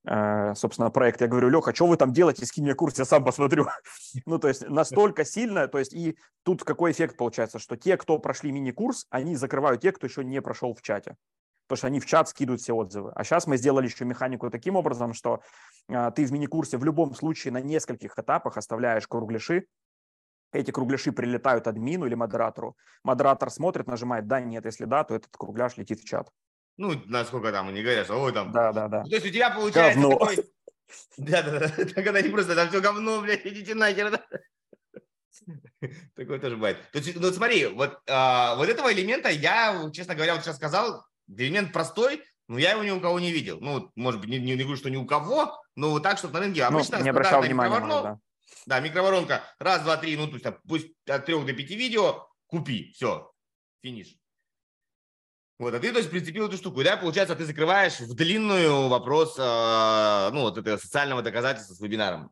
[0.06, 1.22] собственно, проект.
[1.22, 3.68] Я говорю, Леха, что вы там делаете, скинь мне курс, я сам посмотрю.
[4.26, 8.20] ну, то есть настолько сильно, то есть и тут какой эффект получается, что те, кто
[8.20, 11.16] прошли мини-курс, они закрывают те, кто еще не прошел в чате
[11.66, 13.14] потому что они в чат скидывают все отзывы.
[13.16, 15.42] А сейчас мы сделали еще механику таким образом, что
[15.90, 19.66] э, ты в мини-курсе в любом случае на нескольких этапах оставляешь кругляши,
[20.52, 22.78] эти кругляши прилетают админу или модератору.
[23.04, 24.66] Модератор смотрит, нажимает «да», «нет».
[24.66, 26.30] Если да, то этот кругляш летит в чат.
[26.78, 28.52] Ну, насколько там, не говорят, ой, там.
[28.52, 29.04] Да, да, да.
[29.04, 30.18] То есть у тебя получается говно.
[30.18, 30.38] такой...
[31.18, 31.86] Да, да, да.
[32.02, 34.24] Когда они просто, там все говно, блядь, идите нахер, да?
[36.16, 36.78] Такое тоже бывает.
[36.92, 41.06] То есть, ну смотри, вот, а, вот этого элемента я, честно говоря, вот сейчас сказал,
[41.28, 43.60] элемент простой, но я его ни у кого не видел.
[43.60, 46.30] Ну, может быть, не, не, не говорю, что ни у кого, но вот так, что
[46.30, 46.98] на рынке ну, обычно...
[46.98, 48.20] Ну, не обращал внимания, да.
[48.66, 52.94] Да, микроворонка, раз, два, три, ну, то есть, пусть от трех до пяти видео, купи,
[52.94, 53.32] все,
[53.82, 54.16] финиш.
[55.64, 56.82] Вот, а ты, то есть, прицепил эту штуку.
[56.82, 61.80] И, да, получается, ты закрываешь в длинную вопрос, э, ну, вот этого социального доказательства с
[61.80, 62.32] вебинаром.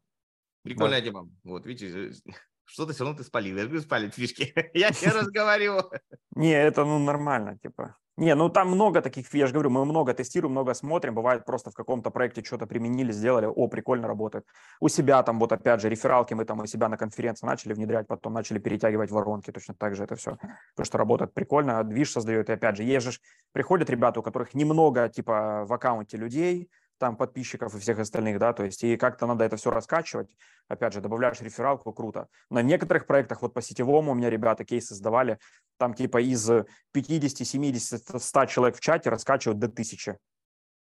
[0.64, 1.06] Прикольная да.
[1.06, 1.30] тема.
[1.46, 2.12] Вот, видите,
[2.66, 3.56] что-то все равно ты спалил.
[3.56, 4.54] Я говорю, спалить фишки.
[4.74, 5.90] Я не разговариваю.
[6.36, 7.96] Не, это, ну, нормально, типа.
[8.18, 11.72] Не, ну там много таких, я же говорю, мы много тестируем, много смотрим, бывает просто
[11.72, 14.46] в каком-то проекте что-то применили, сделали, о, прикольно работает.
[14.82, 18.08] У себя там вот опять же рефералки мы там у себя на конференции начали внедрять,
[18.08, 20.38] потом начали перетягивать воронки, точно так же это все,
[20.76, 23.12] потому что работает прикольно, движ создает, и опять же, же,
[23.54, 26.70] приходят ребята, у которых немного типа в аккаунте людей,
[27.02, 30.30] там подписчиков и всех остальных, да, то есть и как-то надо это все раскачивать.
[30.68, 32.28] Опять же, добавляешь рефералку, круто.
[32.52, 35.40] На некоторых проектах, вот по сетевому у меня ребята кейсы сдавали,
[35.80, 36.48] там типа из
[36.92, 40.18] 50, 70, 100 человек в чате раскачивают до 1000.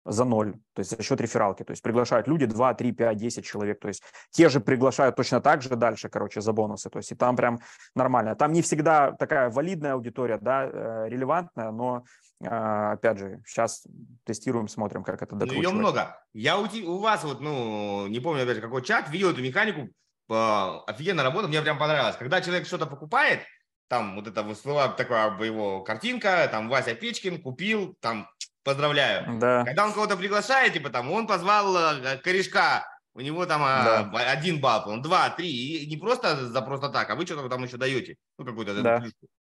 [0.09, 1.62] За ноль, то есть за счет рефералки.
[1.62, 3.80] То есть приглашают люди 2, 3, 5, 10 человек.
[3.80, 6.88] То есть те же приглашают точно так же дальше, короче, за бонусы.
[6.90, 7.61] То есть и там прям
[7.94, 8.34] нормально.
[8.34, 12.04] Там не всегда такая валидная аудитория, да, э, релевантная, но
[12.44, 13.84] а, опять же, сейчас
[14.24, 15.64] тестируем, смотрим, как это докручивать.
[15.64, 16.20] Ну, ее много.
[16.32, 19.88] Я у, у вас вот, ну, не помню, опять же, какой чат, видел эту механику,
[20.28, 22.16] офигенно работа, мне прям понравилось.
[22.16, 23.40] Когда человек что-то покупает,
[23.88, 28.28] там вот это всплывает такая его картинка, там Вася Печкин купил, там
[28.68, 29.38] поздравляю.
[29.38, 29.64] Да.
[29.64, 34.30] Когда он кого-то приглашает, типа там он позвал э, корешка, у него там а, да.
[34.30, 37.64] один балл, он два, три, и не просто за просто так, а вы что-то там
[37.64, 39.02] еще даете, ну какую-то да.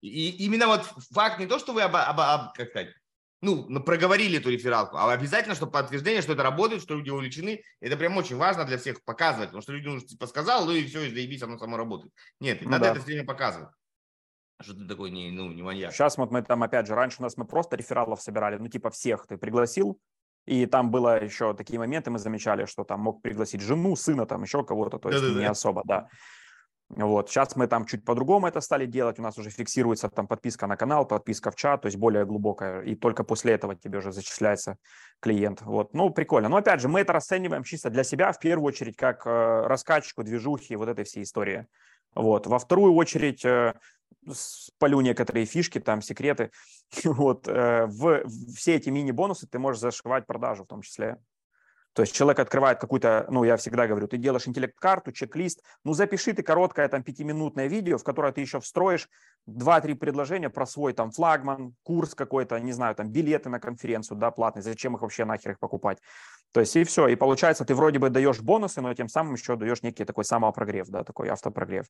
[0.00, 2.88] И именно вот факт не то, что вы об, об, об, как сказать,
[3.40, 7.62] ну, проговорили эту рефералку, а обязательно, чтобы подтверждение, что это работает, что люди увлечены.
[7.80, 10.84] Это прям очень важно для всех показывать, потому что люди, ну, типа, сказал, ну и
[10.86, 12.12] все, и заебись, оно само работает.
[12.40, 12.90] Нет, ну, надо да.
[12.90, 13.68] это все время показывать.
[14.64, 15.92] Что ты такой не, ну, не маньяк.
[15.92, 18.90] Сейчас вот мы там, опять же, раньше у нас мы просто рефералов собирали, ну, типа
[18.90, 19.98] всех ты пригласил,
[20.46, 24.42] и там было еще такие моменты, мы замечали, что там мог пригласить жену, сына, там
[24.42, 25.40] еще кого-то, то есть Да-да-да.
[25.40, 26.08] не особо, да.
[26.90, 30.66] Вот, сейчас мы там чуть по-другому это стали делать, у нас уже фиксируется там подписка
[30.66, 34.12] на канал, подписка в чат, то есть более глубокая, и только после этого тебе уже
[34.12, 34.76] зачисляется
[35.18, 35.62] клиент.
[35.62, 36.48] Вот, ну, прикольно.
[36.48, 40.22] Но опять же, мы это расцениваем чисто для себя, в первую очередь, как э, раскачку,
[40.22, 41.66] движухи, вот этой всей истории.
[42.14, 43.74] Вот, во вторую очередь, э,
[44.78, 46.50] полю некоторые фишки, там, секреты.
[47.04, 51.18] Вот, э, в, все эти мини-бонусы ты можешь зашивать продажу в том числе.
[51.95, 56.32] То есть человек открывает какую-то, ну, я всегда говорю, ты делаешь интеллект-карту, чек-лист, ну, запиши
[56.32, 59.09] ты короткое там пятиминутное видео, в которое ты еще встроишь
[59.47, 64.32] два-три предложения про свой там флагман, курс какой-то, не знаю, там билеты на конференцию, да,
[64.32, 65.99] платные, зачем их вообще нахер их покупать.
[66.51, 69.55] То есть и все, и получается ты вроде бы даешь бонусы, но тем самым еще
[69.55, 71.86] даешь некий такой самопрогрев, да, такой автопрогрев.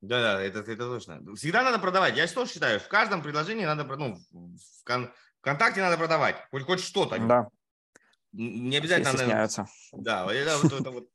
[0.00, 1.20] Да, да, это, это точно.
[1.34, 2.16] Всегда надо продавать.
[2.16, 5.10] Я что считаю, в каждом предложении надо, ну, в кон-
[5.40, 7.18] ВКонтакте надо продавать, хоть, хоть что-то.
[7.18, 7.48] Да.
[8.36, 9.08] Не обязательно.
[9.08, 9.66] Все стесняются.
[9.92, 11.08] Да, это, вот, это, вот,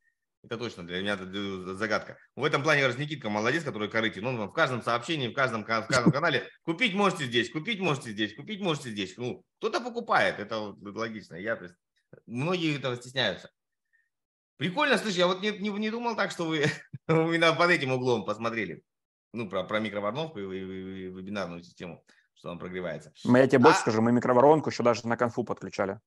[0.43, 2.17] это точно для меня это загадка.
[2.35, 4.25] В этом плане раз Никитка молодец, который корытин.
[4.25, 8.35] Он в каждом сообщении, в каждом, в каждом канале купить можете здесь, купить можете здесь,
[8.35, 9.15] купить можете здесь.
[9.17, 11.35] Ну, кто-то покупает, это, вот, логично.
[11.35, 11.75] Я, то есть,
[12.25, 13.51] многие этого стесняются.
[14.57, 16.65] Прикольно, слушай, я вот не, не, не думал так, что вы
[17.07, 18.83] именно под этим углом посмотрели.
[19.33, 22.03] Ну, про, про микроволновку и, и, и, вебинарную систему,
[22.33, 23.13] что он прогревается.
[23.23, 23.81] Я тебе больше а...
[23.81, 25.99] скажу, мы микроволновку еще даже на конфу подключали.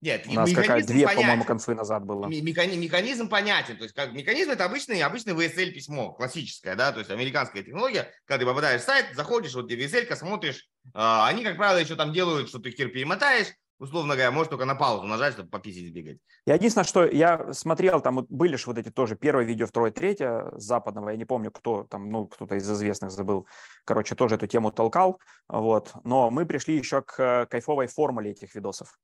[0.00, 2.26] Нет, У нас какая две, по-моему, конфы назад было.
[2.26, 3.76] Механизм, механизм понятен.
[3.76, 8.12] То есть как, механизм это обычный, обычный VSL письмо, классическое, да, то есть американская технология.
[8.24, 11.96] Когда ты попадаешь в сайт, заходишь, вот тебе VSL, смотришь, а, они, как правило, еще
[11.96, 13.48] там делают, что ты хер перемотаешь,
[13.80, 16.18] условно говоря, можешь только на паузу нажать, чтобы пописить сбегать.
[16.46, 20.50] Я единственное, что я смотрел, там были же вот эти тоже первое видео, второе, третье
[20.52, 23.46] западного, я не помню, кто там, ну, кто-то из известных забыл,
[23.84, 28.96] короче, тоже эту тему толкал, вот, но мы пришли еще к кайфовой формуле этих видосов.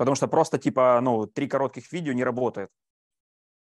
[0.00, 2.70] Потому что просто, типа, ну, три коротких видео не работает.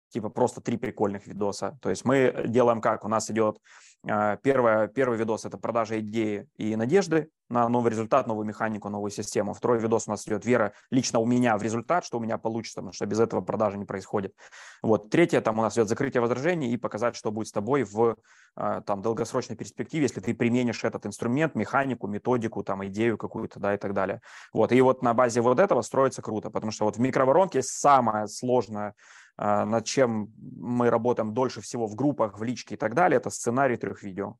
[0.08, 1.78] Типа просто три прикольных видоса.
[1.82, 3.04] То есть мы делаем как?
[3.04, 3.58] У нас идет
[4.06, 9.10] э, первое, первый видос– это продажа идеи и надежды на новый результат, новую механику, новую
[9.10, 9.54] систему.
[9.54, 12.80] Второй видос у нас идет вера лично у меня в результат, что у меня получится,
[12.80, 14.34] потому что без этого продажи не происходит.
[14.82, 15.10] Вот.
[15.10, 18.16] Третье, там у нас идет закрытие возражений и показать, что будет с тобой в
[18.56, 23.74] э, там, долгосрочной перспективе, если ты применишь этот инструмент, механику, методику, там, идею какую-то, да,
[23.74, 24.20] и так далее.
[24.52, 24.72] Вот.
[24.72, 28.94] И вот на базе вот этого строится круто, потому что вот в микроворонке самое сложное
[29.38, 33.76] над чем мы работаем дольше всего в группах, в личке и так далее, это сценарий
[33.76, 34.36] трех видео.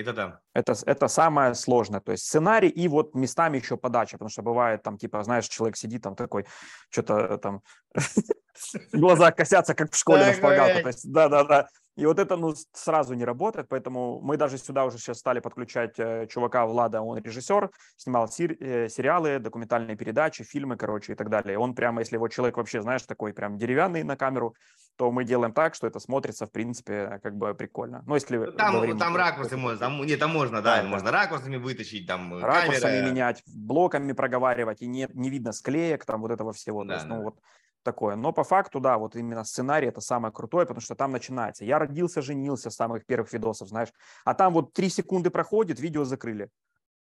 [0.00, 0.40] Это да.
[0.52, 2.00] Это, это самое сложное.
[2.00, 5.76] То есть сценарий и вот местами еще подача, потому что бывает там, типа, знаешь, человек
[5.76, 6.46] сидит там такой,
[6.90, 7.62] что-то э, там,
[8.92, 10.82] глаза косятся, как в школе на шпагату.
[10.82, 11.68] То есть, да-да-да.
[11.96, 15.94] И вот это ну, сразу не работает, поэтому мы даже сюда уже сейчас стали подключать
[15.98, 21.56] э, чувака Влада, он режиссер, снимал э, сериалы, документальные передачи, фильмы, короче, и так далее.
[21.56, 24.56] Он прямо, если его человек вообще, знаешь, такой прям деревянный на камеру,
[24.96, 28.02] то мы делаем так, что это смотрится, в принципе, как бы прикольно.
[28.06, 31.10] Ну, если ну, там, говорим, там ракурсы можно, там, нет, там можно, да, да можно
[31.10, 31.22] да.
[31.22, 33.10] ракурсами вытащить, там э, Ракурсами камеры.
[33.10, 36.84] менять, блоками проговаривать, и не, не видно склеек, там вот этого всего.
[36.84, 37.18] Да, то есть, ну, да.
[37.18, 37.38] ну, вот
[37.82, 38.16] такое.
[38.16, 41.64] Но по факту, да, вот именно сценарий это самое крутое, потому что там начинается.
[41.64, 43.92] Я родился, женился с самых первых видосов, знаешь.
[44.24, 46.48] А там вот три секунды проходит, видео закрыли.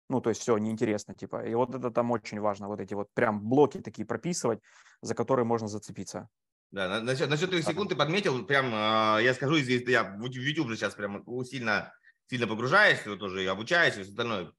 [0.08, 1.46] Ну, то есть все, неинтересно, типа.
[1.46, 4.60] И вот это там очень важно, вот эти вот прям блоки такие прописывать,
[5.00, 6.28] за которые можно зацепиться.
[6.72, 10.76] Да, насчет, насчет 3 секунд ты подметил, прям, э, я скажу, я в YouTube же
[10.76, 11.92] сейчас прям сильно,
[12.30, 14.50] сильно погружаюсь, тоже и обучаюсь, и все остальное.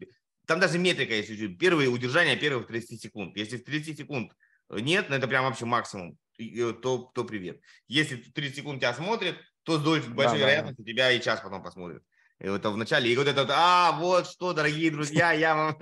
[0.46, 1.58] Там даже метрика есть чуть-чуть.
[1.58, 3.36] Первые удержания первых 30 секунд.
[3.36, 4.32] Если в 30 секунд
[4.70, 6.18] нет, ну это прям вообще максимум.
[6.38, 7.60] То, то привет.
[7.88, 10.92] Если 30 секунд тебя смотрит, то с большой да, вероятностью да.
[10.92, 12.04] тебя и час потом посмотрит.
[12.40, 15.78] И это в начале, и вот это, а, вот что, дорогие друзья, я вам...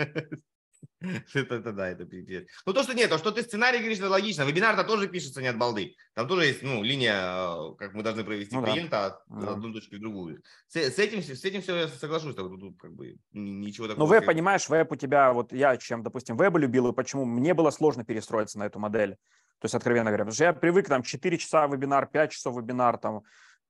[1.34, 2.48] Это, это да, это пипец.
[2.66, 4.44] Ну то, что нет, то, что ты сценарий говоришь, это логично.
[4.44, 5.96] Вебинар-то тоже пишется не от балды.
[6.14, 9.54] Там тоже есть, ну, линия, э, как мы должны провести ну, клиента от да.
[9.54, 10.44] одной точки в другую.
[10.68, 12.36] С, с, этим, с этим все я соглашусь.
[12.36, 14.06] Тут, тут как бы ничего такого.
[14.06, 17.54] Ну, веб, понимаешь, веб у тебя, вот я чем, допустим, веб любил, и почему мне
[17.54, 19.18] было сложно перестроиться на эту модель.
[19.60, 22.98] То есть, откровенно говоря, потому что я привык там 4 часа вебинар, 5 часов вебинар,
[22.98, 23.22] там,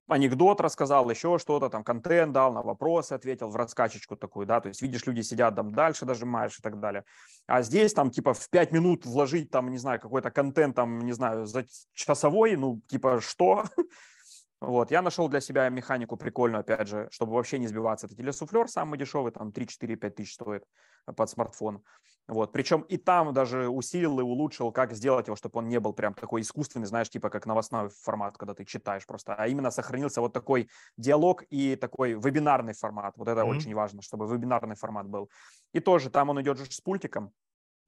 [0.08, 4.70] анекдот рассказал, еще что-то, там, контент дал, на вопросы ответил, в раскачечку такую, да, то
[4.70, 7.04] есть видишь, люди сидят там дальше дожимаешь и так далее.
[7.48, 11.14] А здесь там, типа, в 5 минут вложить там, не знаю, какой-то контент там, не
[11.14, 13.66] знаю, за часовой, ну, типа, что?
[14.62, 18.06] Вот, я нашел для себя механику прикольную, опять же, чтобы вообще не сбиваться.
[18.06, 20.64] Это телесуфлер самый дешевый, там 3-4-5 тысяч стоит
[21.16, 21.84] под смартфон.
[22.32, 22.54] Вот.
[22.54, 26.14] Причем и там даже усилил и улучшил, как сделать его, чтобы он не был прям
[26.14, 30.32] такой искусственный, знаешь, типа как новостной формат, когда ты читаешь просто, а именно сохранился вот
[30.32, 33.18] такой диалог и такой вебинарный формат.
[33.18, 33.50] Вот это mm-hmm.
[33.50, 35.30] очень важно, чтобы вебинарный формат был.
[35.74, 37.34] И тоже там он идет же с пультиком,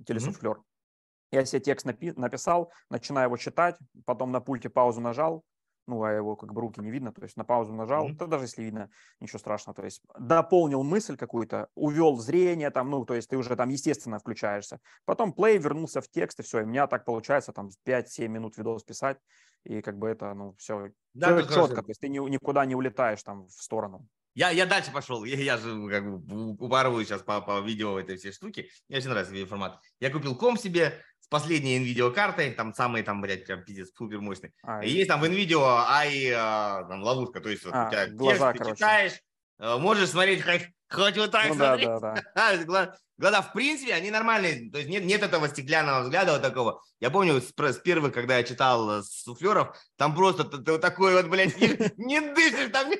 [0.05, 0.57] телесуфлер.
[0.57, 1.31] Mm-hmm.
[1.31, 5.45] Я себе текст напи- написал, начинаю его читать, потом на пульте паузу нажал,
[5.87, 8.17] ну, а его как бы руки не видно, то есть на паузу нажал, mm-hmm.
[8.17, 13.05] то даже если видно, ничего страшного, то есть дополнил мысль какую-то, увел зрение там, ну,
[13.05, 14.79] то есть ты уже там естественно включаешься.
[15.05, 18.57] Потом плей, вернулся в текст, и все, и у меня так получается там 5-7 минут
[18.57, 19.17] видос писать,
[19.63, 22.75] и как бы это, ну, все, да, все четко, то есть ты ни, никуда не
[22.75, 24.07] улетаешь там в сторону.
[24.35, 25.23] Я, я дальше пошел.
[25.23, 28.69] Я, я же как бы упарываю сейчас по, по видео этой всей штуки.
[28.89, 29.79] Мне очень нравится видеоформат.
[29.99, 34.19] Я купил ком себе, с последней NVIDIA картой, там самые там, блядь, прям пиздец, супер
[34.19, 34.51] мощный.
[34.61, 37.91] А, и есть там в NVIDIA ай, а, там ловушка, то есть вот а, у
[37.91, 39.19] тебя глаза, текст, ты читаешь,
[39.59, 41.87] э, можешь смотреть хоть, хоть вот так ну, смотреть.
[41.87, 41.99] Да,
[42.35, 42.95] да, да.
[43.17, 46.81] Глаза, в принципе, они нормальные, то есть нет, нет этого стеклянного взгляда вот такого.
[46.99, 50.81] Я помню с, с первых, когда я читал э, суфлеров, там просто ты, ты вот
[50.81, 52.91] такой вот, блядь, не, не дышишь, там,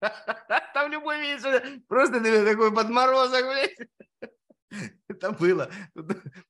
[0.74, 3.76] там любой видишь, просто такой подморозок, блядь.
[5.08, 5.70] Это было.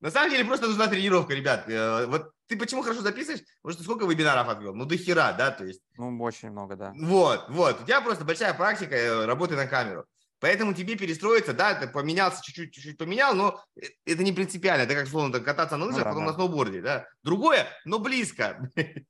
[0.01, 1.69] На самом деле просто нужна тренировка, ребят.
[1.69, 3.43] Э, вот ты почему хорошо записываешь?
[3.63, 4.75] Потому что сколько вебинаров отвел?
[4.75, 5.81] Ну, до хера, да, то есть.
[5.97, 6.93] Ну, очень много, да.
[6.97, 7.81] Вот, вот.
[7.81, 10.05] У тебя просто большая практика э, работы на камеру.
[10.41, 14.83] Поэтому тебе перестроиться, да, ты поменялся чуть-чуть, чуть-чуть поменял, но э, это не принципиально.
[14.83, 16.31] Это как, словно, кататься на лыжах, ну, да, потом да.
[16.31, 17.07] на сноуборде, да.
[17.23, 18.71] Другое, но близко.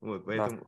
[0.00, 0.62] Вот, поэтому...
[0.62, 0.66] Да.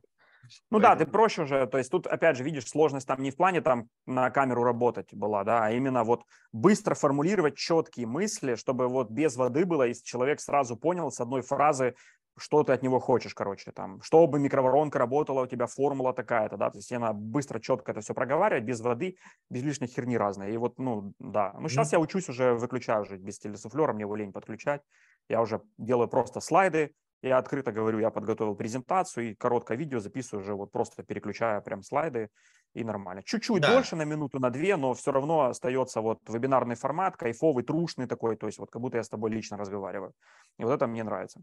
[0.71, 0.99] Ну Поэтому...
[0.99, 3.61] да, ты проще уже, то есть тут, опять же, видишь, сложность там не в плане
[3.61, 9.09] там на камеру работать была, да, а именно вот быстро формулировать четкие мысли, чтобы вот
[9.09, 11.95] без воды было, и человек сразу понял с одной фразы,
[12.37, 16.69] что ты от него хочешь, короче, там, чтобы микроворонка работала, у тебя формула такая-то, да,
[16.69, 19.17] то есть она быстро, четко это все проговаривать, без воды,
[19.49, 21.95] без лишней херни разной, и вот, ну, да, ну, сейчас mm-hmm.
[21.95, 24.81] я учусь уже, выключаю уже без телесуфлера, мне его лень подключать,
[25.29, 30.43] я уже делаю просто слайды, я открыто говорю, я подготовил презентацию и короткое видео записываю
[30.43, 32.29] уже вот просто переключая прям слайды
[32.73, 33.23] и нормально.
[33.23, 33.73] Чуть-чуть да.
[33.73, 38.35] дольше, на минуту, на две, но все равно остается вот вебинарный формат, кайфовый, трушный такой,
[38.35, 40.13] то есть вот как будто я с тобой лично разговариваю.
[40.59, 41.41] И вот это мне нравится.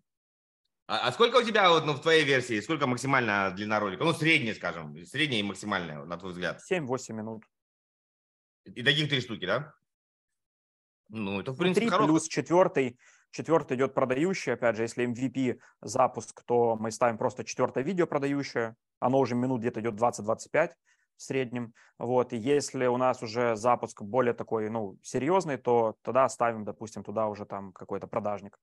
[0.87, 4.05] А, а сколько у тебя вот, ну, в твоей версии, сколько максимальная длина ролика?
[4.05, 6.61] Ну, средняя, скажем, средняя и максимальная, на твой взгляд.
[6.71, 7.45] 7-8 минут.
[8.65, 9.75] И таких три штуки, да?
[11.09, 12.99] Ну, это, в принципе, Три плюс четвертый
[13.33, 14.53] Четвертый идет продающий.
[14.53, 18.77] Опять же, если MVP запуск, то мы ставим просто четвертое видео продающее.
[19.01, 20.71] Оно уже минут где-то идет 20-25
[21.17, 21.73] в среднем.
[21.99, 22.33] Вот.
[22.35, 27.27] И если у нас уже запуск более такой, ну, серьезный, то тогда ставим, допустим, туда
[27.27, 28.59] уже там какой-то продажник.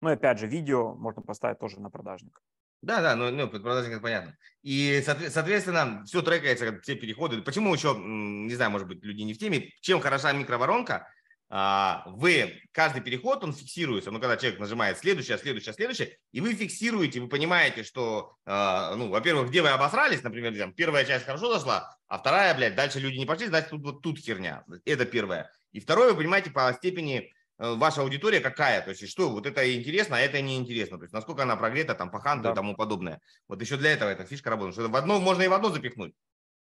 [0.00, 2.40] Ну и опять же, видео можно поставить тоже на продажник.
[2.82, 4.36] Да, да, ну, ну продажник это понятно.
[4.62, 7.40] И, соответственно, все трекается, все переходы.
[7.42, 11.08] Почему еще, не знаю, может быть, люди не в теме, чем хороша микроворонка?
[11.56, 14.10] А, вы, каждый переход, он фиксируется.
[14.10, 19.08] Ну, когда человек нажимает следующее, следующее, следующее, и вы фиксируете, вы понимаете, что, а, ну,
[19.08, 23.18] во-первых, где вы обосрались, например, там, первая часть хорошо зашла, а вторая, блядь, дальше люди
[23.18, 24.64] не пошли, значит, тут вот тут херня.
[24.84, 25.48] Это первое.
[25.70, 29.76] И второе, вы понимаете по степени э, ваша аудитория какая, то есть что, вот это
[29.76, 32.50] интересно, а это неинтересно, то есть насколько она прогрета, там, по ханту да.
[32.50, 33.20] и тому подобное.
[33.46, 36.14] Вот еще для этого эта фишка работает, что в одно можно и в одно запихнуть,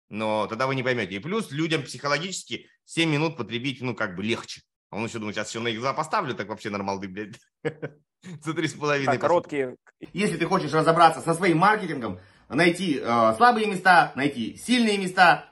[0.09, 1.15] но тогда вы не поймете.
[1.15, 4.63] И плюс людям психологически 7 минут потребить, ну, как бы легче.
[4.91, 7.39] А он еще думает, сейчас еще на X2 поставлю, так вообще нормалды, блядь.
[8.43, 9.19] За три с половиной.
[9.19, 9.77] Короткие.
[10.13, 15.47] Если ты хочешь разобраться со своим маркетингом, найти э, слабые места, найти сильные места,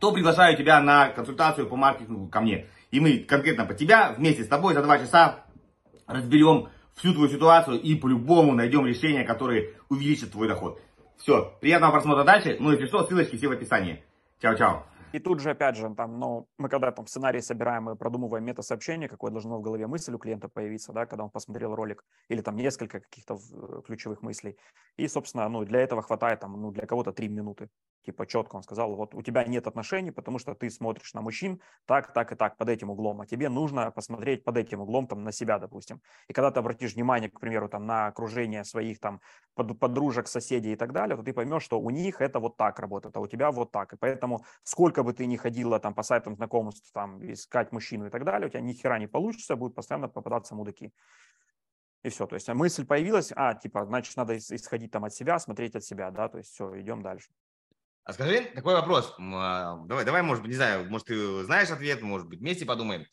[0.00, 2.66] то приглашаю тебя на консультацию по маркетингу ко мне.
[2.90, 5.44] И мы конкретно по тебя вместе с тобой за два часа
[6.06, 10.80] разберем всю твою ситуацию и по-любому найдем решение, которое увеличит твой доход.
[11.18, 12.56] Все, приятного просмотра дальше.
[12.58, 14.02] Ну, если что, ссылочки все в описании.
[14.40, 14.84] Чао-чао.
[15.12, 19.08] И тут же, опять же, там, ну, мы когда там сценарий собираем и продумываем мета-сообщение,
[19.08, 22.56] какое должно в голове мысль у клиента появиться, да, когда он посмотрел ролик, или там
[22.56, 23.38] несколько каких-то
[23.86, 24.56] ключевых мыслей.
[24.96, 27.68] И, собственно, ну, для этого хватает там, ну, для кого-то три минуты.
[28.04, 31.60] Типа четко он сказал, вот у тебя нет отношений, потому что ты смотришь на мужчин
[31.86, 35.24] так, так и так, под этим углом, а тебе нужно посмотреть под этим углом, там,
[35.24, 36.00] на себя, допустим.
[36.28, 39.20] И когда ты обратишь внимание, к примеру, там, на окружение своих там
[39.54, 42.78] под, подружек, соседей и так далее, то ты поймешь, что у них это вот так
[42.78, 43.92] работает, а у тебя вот так.
[43.92, 48.10] И поэтому сколько бы ты ни ходила там по сайтам знакомств, там, искать мужчину и
[48.10, 50.92] так далее, у тебя ни хера не получится, будут постоянно попадаться мудаки.
[52.02, 55.76] И все, то есть мысль появилась, а, типа, значит, надо исходить там от себя, смотреть
[55.76, 57.30] от себя, да, то есть все, идем дальше.
[58.04, 59.14] А скажи такой вопрос.
[59.18, 63.06] А, давай, давай, может быть, не знаю, может, ты знаешь ответ, может быть, вместе подумаем.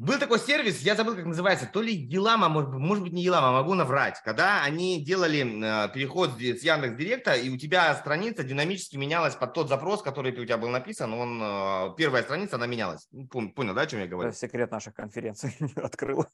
[0.00, 3.52] Был такой сервис, я забыл, как называется, то ли Елама, может, может быть, не Елама,
[3.52, 8.96] могу наврать, когда они делали э, переход с Яндекс Директа, и у тебя страница динамически
[8.96, 13.08] менялась под тот запрос, который у тебя был написан, он, э, первая страница, она менялась.
[13.12, 14.30] Ну, понял, да, о чем я говорю?
[14.30, 16.24] Это секрет наших конференций открыл.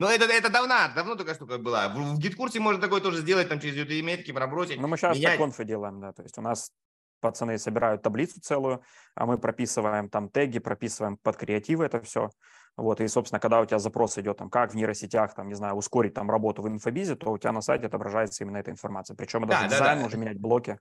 [0.00, 1.88] Ну, это, это давно, давно такая штука была.
[1.88, 4.80] В, в гид-курсе можно такое тоже сделать, там через YouTube метки пробросить.
[4.80, 5.38] Ну, мы сейчас менять.
[5.38, 6.72] на конфе делаем, да, то есть у нас
[7.20, 8.82] пацаны собирают таблицу целую,
[9.14, 12.30] а мы прописываем там теги, прописываем под креативы это все.
[12.76, 15.74] Вот, и, собственно, когда у тебя запрос идет, там, как в нейросетях, там, не знаю,
[15.74, 19.14] ускорить там работу в инфобизе, то у тебя на сайте отображается именно эта информация.
[19.14, 20.02] Причем да, даже да, дизайн да.
[20.04, 20.78] можно менять блоки.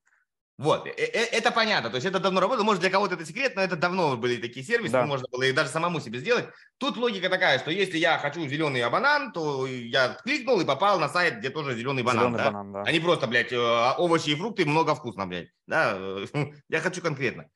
[0.57, 3.55] Вот, э, э, это понятно, то есть это давно работало, может для кого-то это секрет,
[3.55, 5.07] но это давно были такие сервисы, да.
[5.07, 6.45] можно было и даже самому себе сделать.
[6.77, 11.09] Тут логика такая, что если я хочу зеленый банан, то я кликнул и попал на
[11.09, 12.45] сайт, где тоже зеленый банан, зеленый да?
[12.45, 12.83] банан да.
[12.85, 13.57] а не просто, блядь, э,
[13.97, 15.97] овощи и фрукты, много вкусно, блядь, да,
[16.69, 17.47] я хочу конкретно.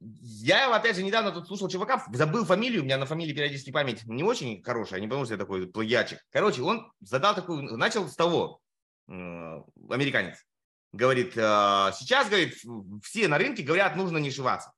[0.00, 4.04] Я, опять же, недавно тут слушал чувака, забыл фамилию, у меня на фамилии периодически память
[4.06, 6.20] не очень хорошая, не потому что я такой плагиатчик.
[6.30, 8.60] Короче, он задал такую, начал с того,
[9.08, 10.44] американец,
[10.92, 12.54] говорит, «А, сейчас, говорит,
[13.02, 14.72] все на рынке говорят, нужно нишеваться.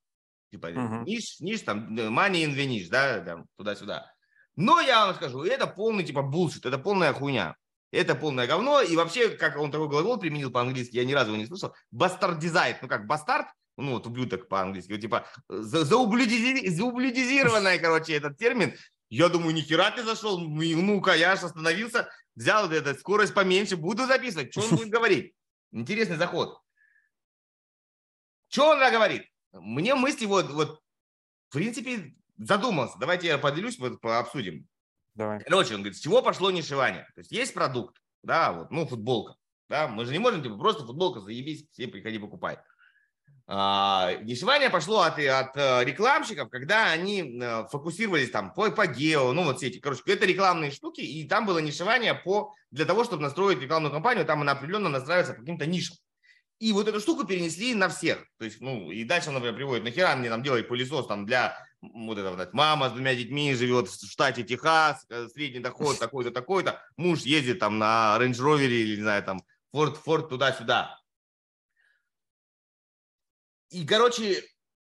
[0.51, 1.05] Типа uh-huh.
[1.05, 4.12] ниш, ниш, там, money in the niche, да, там, туда-сюда.
[4.57, 7.57] Но я вам скажу, это полный, типа, булшит, это полная хуйня.
[7.93, 8.83] Это полное говно.
[8.83, 11.74] И вообще, как он такой глагол применил по-английски, я ни разу его не слышал.
[11.91, 12.83] Бастардизайт.
[12.83, 13.47] Ну, как бастард,
[13.81, 18.74] ну вот ублюдок по-английски, типа за, заублюдизи, заублюдизированный, короче, этот термин.
[19.09, 24.07] Я думаю, ни хера ты зашел, ну-ка, я аж остановился, взял эту скорость поменьше, буду
[24.07, 25.35] записывать, что он будет говорить.
[25.72, 26.61] Интересный заход.
[28.49, 29.24] Что он говорит?
[29.53, 30.81] Мне мысли вот, вот,
[31.49, 32.99] в принципе, задумался.
[32.99, 34.66] Давайте я поделюсь, вот, обсудим.
[35.14, 35.41] Давай.
[35.41, 37.09] Короче, он говорит, с чего пошло нишевание?
[37.14, 39.35] То есть есть продукт, да, вот, ну, футболка.
[39.68, 42.59] Да, мы же не можем, типа, просто футболка, заебись, все приходи покупай.
[43.53, 49.32] А, дешевание пошло от, от э, рекламщиков, когда они э, фокусировались там по, по гео,
[49.32, 53.03] ну вот все эти, короче, это рекламные штуки, и там было нишевание по, для того,
[53.03, 55.96] чтобы настроить рекламную кампанию, там она определенно настраивается по каким-то нишам.
[56.61, 58.24] И вот эту штуку перенесли на всех.
[58.38, 62.18] То есть, ну, и дальше, например, приводит, нахера мне там делать пылесос там для вот
[62.18, 66.80] этого, вот, мама с двумя детьми живет в штате Техас, э, средний доход такой-то, такой-то,
[66.96, 69.42] муж ездит там на Range Rover или, не знаю, там,
[69.74, 70.99] Ford, Ford туда-сюда.
[73.71, 74.43] И, короче,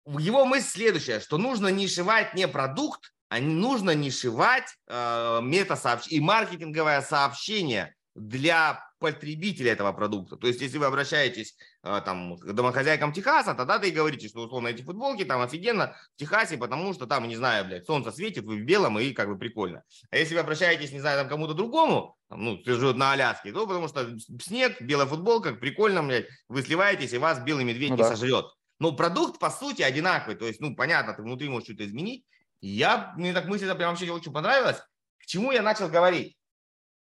[0.05, 7.01] его мысль следующая, что нужно нишевать не продукт, а нужно нишевать э, мета-сообщение и маркетинговое
[7.01, 10.37] сообщение для потребителя этого продукта.
[10.37, 14.69] То есть, если вы обращаетесь э, там, к домохозяйкам Техаса, тогда ты говорите, что условно
[14.69, 18.57] эти футболки там офигенно в Техасе, потому что там, не знаю, блядь, солнце светит, вы
[18.57, 19.83] в белом и как бы прикольно.
[20.11, 23.51] А если вы обращаетесь, не знаю, там кому-то другому, там, ну, ты живет на Аляске,
[23.51, 24.07] то потому что
[24.41, 28.09] снег, белая футболка, прикольно, блядь, вы сливаетесь, и вас белый медведь ну, не да.
[28.09, 28.45] сожрет.
[28.79, 30.35] Но продукт, по сути, одинаковый.
[30.35, 32.25] То есть, ну, понятно, ты внутри можешь что-то изменить.
[32.61, 34.77] Я, мне так мысль это прям вообще очень понравилась.
[35.17, 36.37] К чему я начал говорить?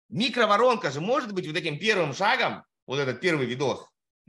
[0.09, 3.85] Микроворонка же может быть вот этим первым шагом, вот этот первый видос,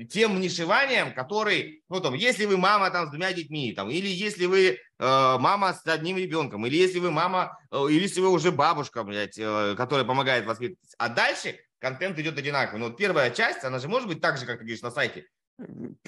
[0.09, 4.45] тем нишеванием, который, ну там, если вы мама там с двумя детьми, там, или если
[4.45, 8.51] вы э, мама с одним ребенком, или если вы мама, э, или если вы уже
[8.51, 10.93] бабушка, блядь, э, которая помогает воспитывать.
[10.97, 12.79] А дальше контент идет одинаковый.
[12.79, 15.25] Но вот первая часть, она же может быть так же, как ты говоришь, на сайте.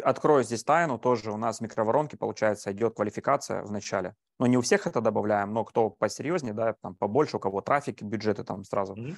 [0.04, 4.16] Открою здесь тайну, тоже у нас в микроворонке, получается, идет квалификация в начале.
[4.38, 8.02] Но не у всех это добавляем, но кто посерьезнее, да, там побольше, у кого трафик,
[8.04, 9.16] бюджеты там сразу mm-hmm.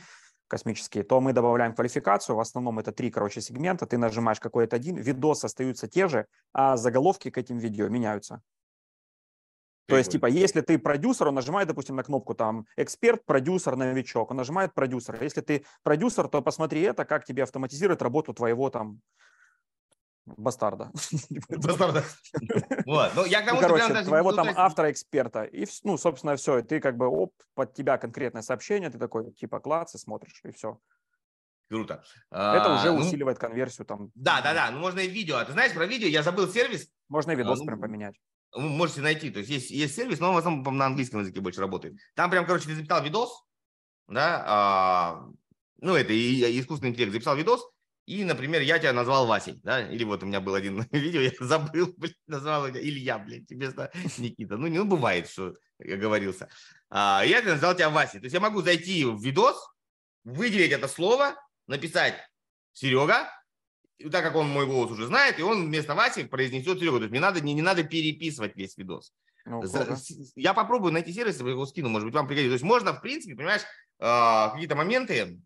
[0.48, 2.38] космические, то мы добавляем квалификацию.
[2.38, 3.86] В основном это три, короче, сегмента.
[3.86, 8.42] Ты нажимаешь какой-то один, видосы остаются те же, а заголовки к этим видео меняются.
[9.88, 14.32] То есть, типа, если ты продюсер, он нажимает, допустим, на кнопку там эксперт, продюсер, новичок,
[14.32, 15.22] он нажимает продюсер.
[15.22, 19.02] Если ты продюсер, то посмотри это, как тебе автоматизирует работу твоего там
[20.38, 20.92] Бастарда.
[21.50, 22.04] Бастарда.
[22.86, 23.12] Вот.
[23.16, 25.44] Ну, я ну, короче, твоего там автора-эксперта.
[25.44, 26.60] И, ну, собственно, все.
[26.60, 30.42] И ты как бы, оп, под тебя конкретное сообщение, ты такой, типа, класс, и смотришь,
[30.44, 30.80] и все.
[31.70, 32.04] Круто.
[32.30, 34.12] Это уже а, ну, усиливает конверсию там.
[34.14, 34.72] Да, да, да.
[34.72, 35.38] Ну, можно и видео.
[35.38, 36.08] А ты знаешь про видео?
[36.08, 36.90] Я забыл сервис.
[37.08, 38.16] Можно и видос а, ну, прям поменять.
[38.54, 39.30] Вы можете найти.
[39.30, 41.96] То есть есть, есть сервис, но он в основном на английском языке больше работает.
[42.14, 43.46] Там прям, короче, ты записал видос,
[44.08, 45.30] да, а,
[45.78, 47.66] ну, это и искусственный интеллект записал видос,
[48.12, 51.32] и, например, я тебя назвал Васей, да, или вот у меня был один видео, я
[51.40, 53.72] забыл, блин, назвал тебя Илья, блин, тебе
[54.18, 54.58] Никита.
[54.58, 56.50] Ну, не ну, бывает, что я говорился.
[56.90, 58.20] А, я назвал тебя Васей.
[58.20, 59.66] То есть я могу зайти в видос,
[60.26, 61.36] выделить это слово,
[61.68, 62.16] написать
[62.74, 63.30] Серега,
[64.12, 66.98] так как он мой голос уже знает, и он вместо Васи произнесет Серега.
[66.98, 69.14] То есть мне надо, не, не надо переписывать весь видос.
[69.46, 69.98] Ну, За,
[70.36, 72.52] я попробую найти сервис, я его скину, может быть, вам пригодится.
[72.52, 73.62] То есть можно, в принципе, понимаешь,
[74.00, 75.40] а, какие-то моменты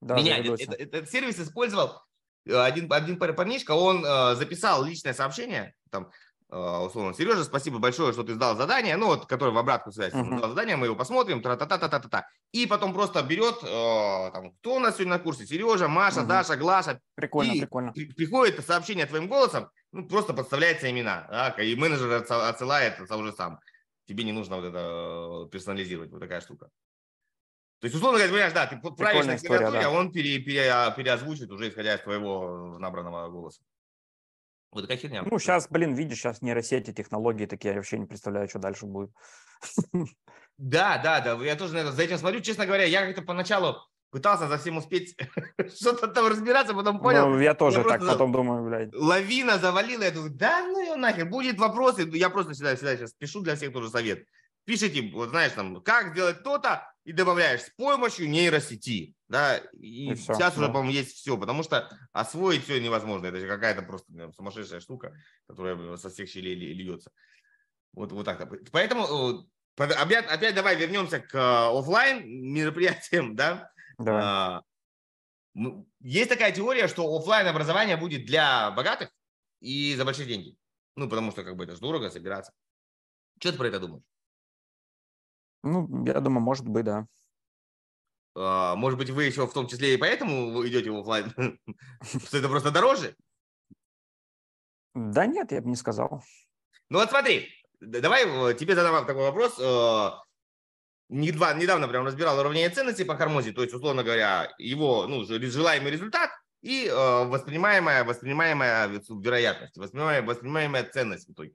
[0.00, 0.46] да, менять.
[0.46, 2.02] Этот, этот сервис использовал
[2.46, 6.10] э, один, один парнишка, он э, записал личное сообщение, там,
[6.52, 10.12] а, условно, Сережа, спасибо большое, что ты сдал задание, ну вот, который в обратку связь,
[10.12, 10.38] uh-huh.
[10.38, 12.26] сдал задание, мы его посмотрим, тра-та-та-та-та-та.
[12.50, 16.26] И потом просто берет, э, там, кто у нас сегодня на курсе, Сережа, Маша, uh-huh.
[16.26, 17.00] Даша, Глаша.
[17.14, 17.92] Прикольно, и прикольно.
[17.92, 23.60] приходит сообщение твоим голосом, ну, просто подставляется имена, да, и менеджер отсылает уже сам.
[24.06, 26.68] Тебе не нужно вот это э, персонализировать, вот такая штука.
[27.80, 29.88] То есть, условно говоря, понимаешь, да, ты правишь на клавиатуре, да.
[29.88, 33.62] а он пере, пере, переозвучит уже исходя из твоего набранного голоса.
[34.70, 35.22] Вот такая херня.
[35.28, 39.10] Ну, сейчас, блин, видишь, сейчас нейросети, технологии такие, я вообще не представляю, что дальше будет.
[40.58, 42.40] Да, да, да, я тоже наверное, за этим смотрю.
[42.40, 43.76] Честно говоря, я как-то поначалу
[44.10, 45.16] пытался за всем успеть
[45.74, 47.28] что-то там разбираться, потом понял.
[47.28, 48.94] Ну, я тоже я так потом думаю, блядь.
[48.94, 53.12] Лавина завалила, я думаю, да ну ее нахер, будет вопросы, я просто всегда, всегда сейчас
[53.14, 54.26] пишу для всех тоже совет.
[54.64, 59.14] Пишите, вот знаешь, там, как сделать то-то, и добавляешь с помощью нейросети.
[59.28, 60.60] Да, и, и все, сейчас да.
[60.60, 63.26] уже, по-моему, есть все, потому что освоить все невозможно.
[63.26, 67.10] Это же какая-то просто наверное, сумасшедшая штука, которая со всех щелей льется.
[67.92, 68.48] Вот, вот так.
[68.70, 73.70] Поэтому опять, опять давай вернемся к э, офлайн мероприятиям, да?
[73.98, 74.22] Давай.
[74.22, 74.62] А,
[76.00, 79.10] есть такая теория, что офлайн образование будет для богатых
[79.60, 80.56] и за большие деньги.
[80.96, 82.52] Ну, потому что как бы это же дорого собираться.
[83.38, 84.04] Что ты про это думаешь?
[85.62, 87.06] Ну, я думаю, может быть, да.
[88.34, 91.32] А, может быть, вы еще в том числе и поэтому идете в офлайн?
[92.02, 93.16] Что это просто дороже?
[94.94, 96.22] Да нет, я бы не сказал.
[96.88, 97.48] Ну вот смотри,
[97.80, 99.58] давай э, тебе задам такой вопрос.
[99.60, 100.10] Э,
[101.08, 106.30] недавно прям разбирал уравнение ценностей по Хармозе, то есть, условно говоря, его ну, желаемый результат
[106.62, 111.52] и э, воспринимаемая, воспринимаемая вероятность, воспринимаемая, воспринимаемая ценность в итоге.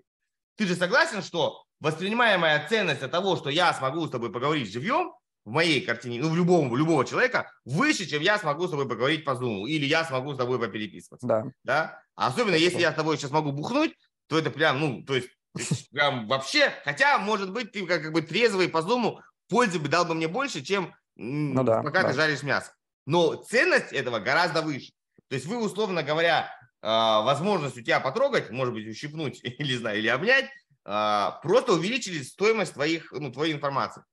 [0.55, 5.13] Ты же согласен, что воспринимаемая ценность от того, что я смогу с тобой поговорить живьем,
[5.45, 8.89] в моей картине, ну, в любом, у любого человека, выше, чем я смогу с тобой
[8.89, 11.27] поговорить по Zoom, или я смогу с тобой попереписываться.
[11.27, 11.43] Да.
[11.63, 12.01] да?
[12.15, 13.93] А особенно, если я с тобой сейчас могу бухнуть,
[14.27, 15.29] то это прям, ну, то есть,
[15.91, 20.05] прям вообще, хотя, может быть, ты как, как бы трезвый по Zoom пользы бы дал
[20.05, 22.09] бы мне больше, чем ну, да, пока да.
[22.09, 22.73] ты жаришь мясо.
[23.05, 24.91] Но ценность этого гораздо выше.
[25.29, 26.49] То есть вы, условно говоря,
[26.85, 30.49] возможность у тебя потрогать, может быть, ущипнуть или, знаю, или обнять,
[30.85, 34.03] а, просто увеличили стоимость твоих, ну, твоей информации.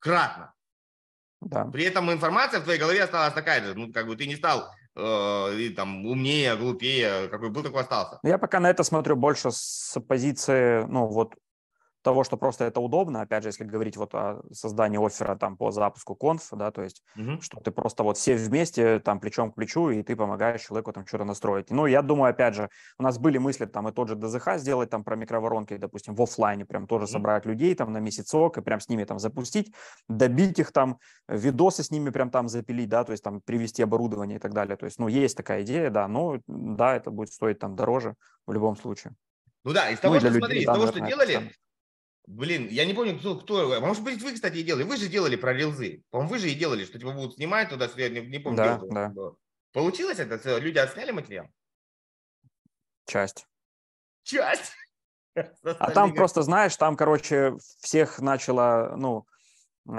[0.00, 0.52] Кратно.
[1.40, 1.64] Да.
[1.66, 3.74] При этом информация в твоей голове осталась такая же.
[3.74, 8.18] Ну, как бы ты не стал э, там умнее, глупее, какой был, такой остался.
[8.22, 11.34] Я пока на это смотрю больше с позиции, ну, вот
[12.04, 15.70] того, что просто это удобно, опять же, если говорить вот о создании оффера там по
[15.70, 17.40] запуску конф, да, то есть, угу.
[17.40, 21.06] что ты просто вот все вместе там плечом к плечу, и ты помогаешь человеку там
[21.06, 21.70] что-то настроить.
[21.70, 24.90] Ну, я думаю, опять же, у нас были мысли там и тот же ДЗХ сделать
[24.90, 27.12] там про микроворонки, допустим, в офлайне, прям тоже угу.
[27.12, 29.72] собрать людей там на месяцок и прям с ними там запустить,
[30.08, 34.36] добить их там, видосы с ними прям там запилить, да, то есть там привести оборудование
[34.36, 34.76] и так далее.
[34.76, 38.14] То есть, ну, есть такая идея, да, но да, это будет стоить там дороже
[38.46, 39.14] в любом случае.
[39.64, 41.50] Ну да, из того, ну, что, людей, смотри, из того, что делали,
[42.26, 43.80] Блин, я не помню, кто, кто.
[43.80, 44.84] Может быть, вы, кстати, и делали.
[44.84, 46.02] Вы же делали про рилзы.
[46.10, 48.02] По-моему, вы же и делали, что типа будут снимать туда-сюда.
[48.04, 48.56] Я не, не помню.
[48.56, 49.12] Да, да.
[49.72, 50.58] Получилось это?
[50.58, 51.46] Люди отсняли материал?
[53.06, 53.46] Часть.
[54.22, 54.72] Часть?
[55.64, 59.26] А там просто, знаешь, там, короче, всех начало, ну,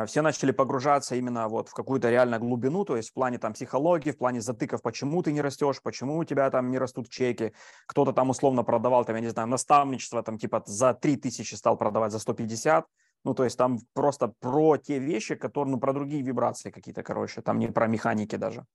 [0.07, 4.11] все начали погружаться именно вот в какую-то реально глубину, то есть в плане там психологии,
[4.11, 7.53] в плане затыков, почему ты не растешь, почему у тебя там не растут чеки,
[7.85, 12.11] кто-то там условно продавал, там, я не знаю, наставничество там типа за 3000 стал продавать
[12.11, 12.85] за 150,
[13.23, 17.41] ну, то есть там просто про те вещи, которые, ну, про другие вибрации какие-то, короче,
[17.41, 18.65] там не про механики даже.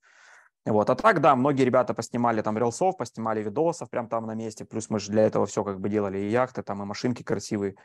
[0.67, 4.65] Вот, а так, да, многие ребята поснимали там рилсов, поснимали видосов прям там на месте,
[4.65, 7.77] плюс мы же для этого все как бы делали, и яхты там, и машинки красивые,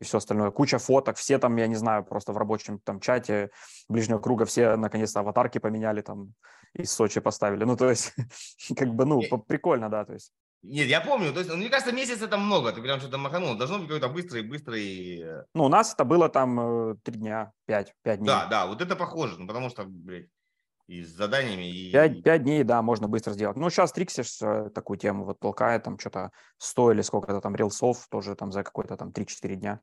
[0.00, 0.50] и все остальное.
[0.50, 3.50] Куча фоток, все там, я не знаю, просто в рабочем там чате
[3.88, 6.34] ближнего круга все наконец-то аватарки поменяли там
[6.74, 7.64] из Сочи поставили.
[7.64, 8.14] Ну, то есть,
[8.76, 10.32] как бы, ну, прикольно, да, то есть.
[10.62, 11.32] Нет, я помню.
[11.32, 12.72] То есть, ну, мне кажется, месяц это много.
[12.72, 13.54] Ты прям что-то маханул.
[13.54, 15.20] Должно быть какой-то быстрый, быстрый...
[15.20, 18.28] Э, ну, у нас это было там э, три дня, пять, пять дней.
[18.28, 19.36] Да, да, вот это похоже.
[19.38, 20.28] Ну, потому что, блядь,
[20.86, 21.70] и с заданиями.
[21.70, 21.92] И...
[21.92, 23.56] Пять, пять дней, да, можно быстро сделать.
[23.56, 28.06] Ну, сейчас Триксиш э, такую тему вот толкает, там что-то 100 или сколько-то там рилсов
[28.08, 29.80] тоже там за какой-то там 3-4 дня.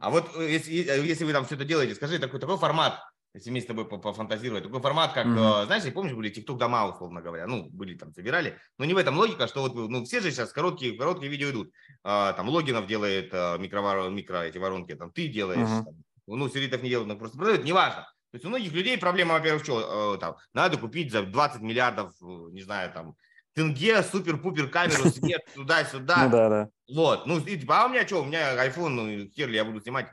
[0.00, 3.00] А вот э, если, э, если вы там все это делаете, скажи, такой, такой формат
[3.34, 4.62] если вместе с тобой пофантазировать.
[4.62, 5.66] Такой формат, как, mm-hmm.
[5.66, 9.18] знаешь, помнишь, были TikTok дома, условно говоря, ну, были там, собирали, но не в этом
[9.18, 11.72] логика, что вот, ну, все же сейчас короткие, короткие видео идут,
[12.04, 15.84] а, там, Логинов делает а, микро, микро эти воронки, там, ты делаешь, mm-hmm.
[15.84, 15.94] там,
[16.26, 18.02] ну, Сиритов не делает, но просто продает, неважно.
[18.30, 22.62] То есть у многих людей проблема, во-первых, что, там, надо купить за 20 миллиардов, не
[22.62, 23.14] знаю, там,
[23.54, 26.24] тенге, супер-пупер камеру, свет, туда-сюда.
[26.24, 26.68] Ну да, да.
[26.92, 29.64] Вот, ну, и, типа, а у меня что, у меня iPhone, ну, хер ли я
[29.64, 30.08] буду снимать,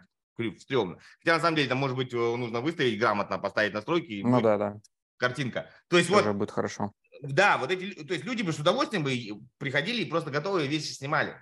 [0.60, 1.00] стрёмно.
[1.20, 4.22] Хотя, на самом деле, там, может быть, э, нужно выставить грамотно, поставить настройки.
[4.24, 4.78] Ну да, да.
[5.18, 5.70] Картинка.
[5.88, 6.36] То есть Тоже вот...
[6.36, 6.92] будет хорошо.
[7.22, 9.16] Да, вот эти, то есть люди бы с удовольствием бы
[9.60, 11.36] приходили и просто готовые вещи снимали.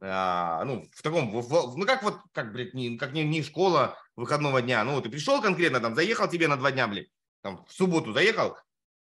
[0.00, 3.42] А, ну, в таком, в, в, ну, как вот, как, блядь, не, как не, не
[3.42, 4.84] школа выходного дня.
[4.84, 7.08] Ну, ты пришел конкретно, там, заехал тебе на два дня, блядь,
[7.42, 8.56] там, в субботу заехал,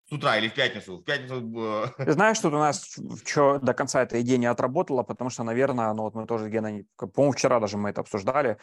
[0.08, 0.98] с утра или в пятницу.
[0.98, 1.94] В пятницу...
[1.98, 5.94] Ты знаешь, что у нас что до конца эта идея не отработала, потому что, наверное,
[5.94, 8.58] ну вот мы тоже, Гена, по-моему, вчера даже мы это обсуждали,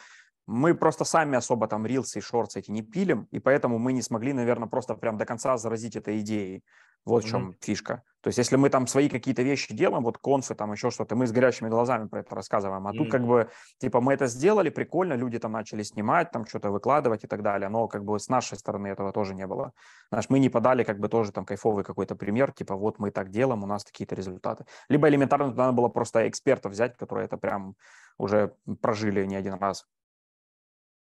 [0.47, 4.01] мы просто сами особо там рилсы и шорты эти не пилим, и поэтому мы не
[4.01, 6.63] смогли, наверное, просто прям до конца заразить этой идеей.
[7.05, 7.55] Вот в чем mm-hmm.
[7.61, 8.03] фишка.
[8.21, 11.27] То есть, если мы там свои какие-то вещи делаем, вот конфы, там еще что-то, мы
[11.27, 12.87] с горящими глазами про это рассказываем.
[12.87, 12.97] А mm-hmm.
[12.97, 17.23] тут как бы, типа, мы это сделали, прикольно, люди там начали снимать, там что-то выкладывать
[17.23, 17.69] и так далее.
[17.69, 19.73] Но как бы с нашей стороны этого тоже не было.
[20.09, 23.29] Знаешь, мы не подали как бы тоже там кайфовый какой-то пример, типа, вот мы так
[23.29, 24.65] делаем, у нас такие-то результаты.
[24.89, 27.75] Либо элементарно надо было просто экспертов взять, которые это прям
[28.17, 29.85] уже прожили не один раз.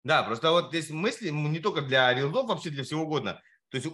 [0.04, 3.40] Да, просто вот здесь мысли не только для рилдов, вообще для всего угодно.
[3.70, 3.88] То есть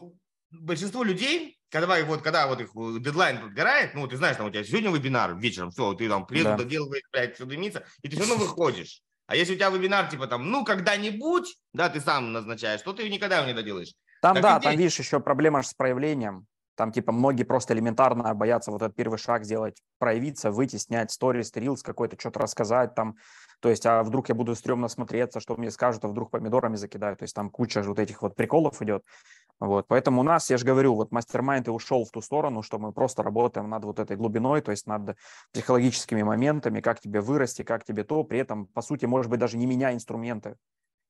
[0.51, 4.49] большинство людей, когда, вот, когда вот их э, дедлайн подгорает, ну, ты знаешь, там у
[4.49, 6.57] тебя сегодня вебинар вечером, все, ты там приеду, да.
[6.57, 9.01] доделываешь, блядь, все дымится, и ты все равно выходишь.
[9.27, 13.07] А если у тебя вебинар, типа там, ну, когда-нибудь, да, ты сам назначаешь, то ты
[13.09, 13.93] никогда его не доделаешь.
[14.21, 16.47] Там, так да, там, видишь, еще проблема с проявлением.
[16.79, 21.51] Там, типа, многие просто элементарно боятся вот этот первый шаг сделать, проявиться, выйти, снять сторис,
[21.53, 23.17] рилс какой-то, что-то рассказать там.
[23.59, 27.19] То есть, а вдруг я буду стрёмно смотреться, что мне скажут, а вдруг помидорами закидают.
[27.19, 29.03] То есть, там куча вот этих вот приколов идет.
[29.59, 32.79] Вот, поэтому у нас, я же говорю, вот мастер-майнд и ушел в ту сторону, что
[32.79, 35.17] мы просто работаем над вот этой глубиной, то есть над
[35.51, 39.57] психологическими моментами, как тебе вырасти, как тебе то, при этом, по сути, может быть, даже
[39.57, 40.55] не меняя инструменты.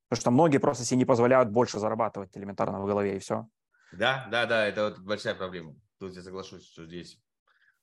[0.10, 3.46] Потому что многие просто себе не позволяют больше зарабатывать элементарно в голове, и все.
[3.92, 5.76] Да, да, да, это вот большая проблема.
[6.00, 7.20] Тут я соглашусь, что здесь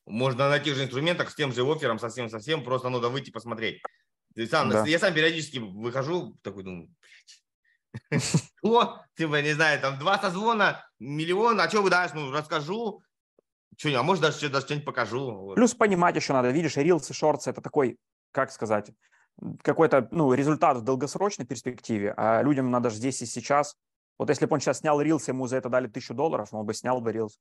[0.07, 3.83] можно на тех же инструментах, с тем же оффером, совсем-совсем, просто надо выйти посмотреть.
[4.35, 4.85] Ты сам, да.
[4.87, 6.95] Я сам периодически выхожу, такой думаю,
[8.63, 13.03] о, типа, не знаю, там два созвона, миллион, а что вы дашь, ну, расскажу,
[13.77, 15.55] что, а может даже, даже что-нибудь покажу.
[15.55, 17.99] Плюс понимать еще надо, видишь, рилсы, шорты, это такой,
[18.33, 18.91] как сказать,
[19.63, 23.77] какой-то, ну, результат в долгосрочной перспективе, а людям надо же здесь и сейчас
[24.19, 26.75] вот если бы он сейчас снял Reels, ему за это дали тысячу долларов, он бы
[26.75, 27.33] снял бы Reels.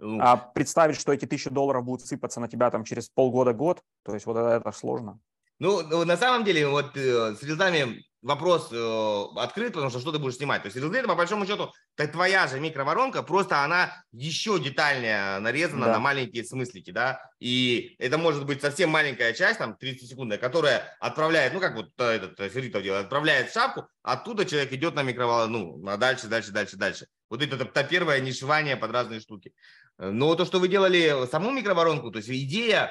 [0.00, 4.24] А представить, что эти тысячи долларов будут сыпаться на тебя там через полгода-год, то есть
[4.26, 5.20] вот это, это сложно.
[5.58, 10.12] Ну, ну, на самом деле, вот э, с рилзами вопрос э, открыт, потому что что
[10.12, 10.62] ты будешь снимать.
[10.62, 15.86] То есть это по большому счету, так твоя же микроворонка, просто она еще детальнее нарезана
[15.86, 15.92] да.
[15.94, 20.96] на маленькие смыслики, да, и это может быть совсем маленькая часть, там, 30 секунд, которая
[21.00, 25.78] отправляет, ну, как вот э, этот Ферритов делает, отправляет шапку, оттуда человек идет на микроволновку,
[25.78, 27.06] ну, а дальше, дальше, дальше, дальше.
[27.30, 29.54] Вот это то первое нишевание под разные штуки.
[29.98, 32.90] Но то, что вы делали саму микроворонку, то есть идея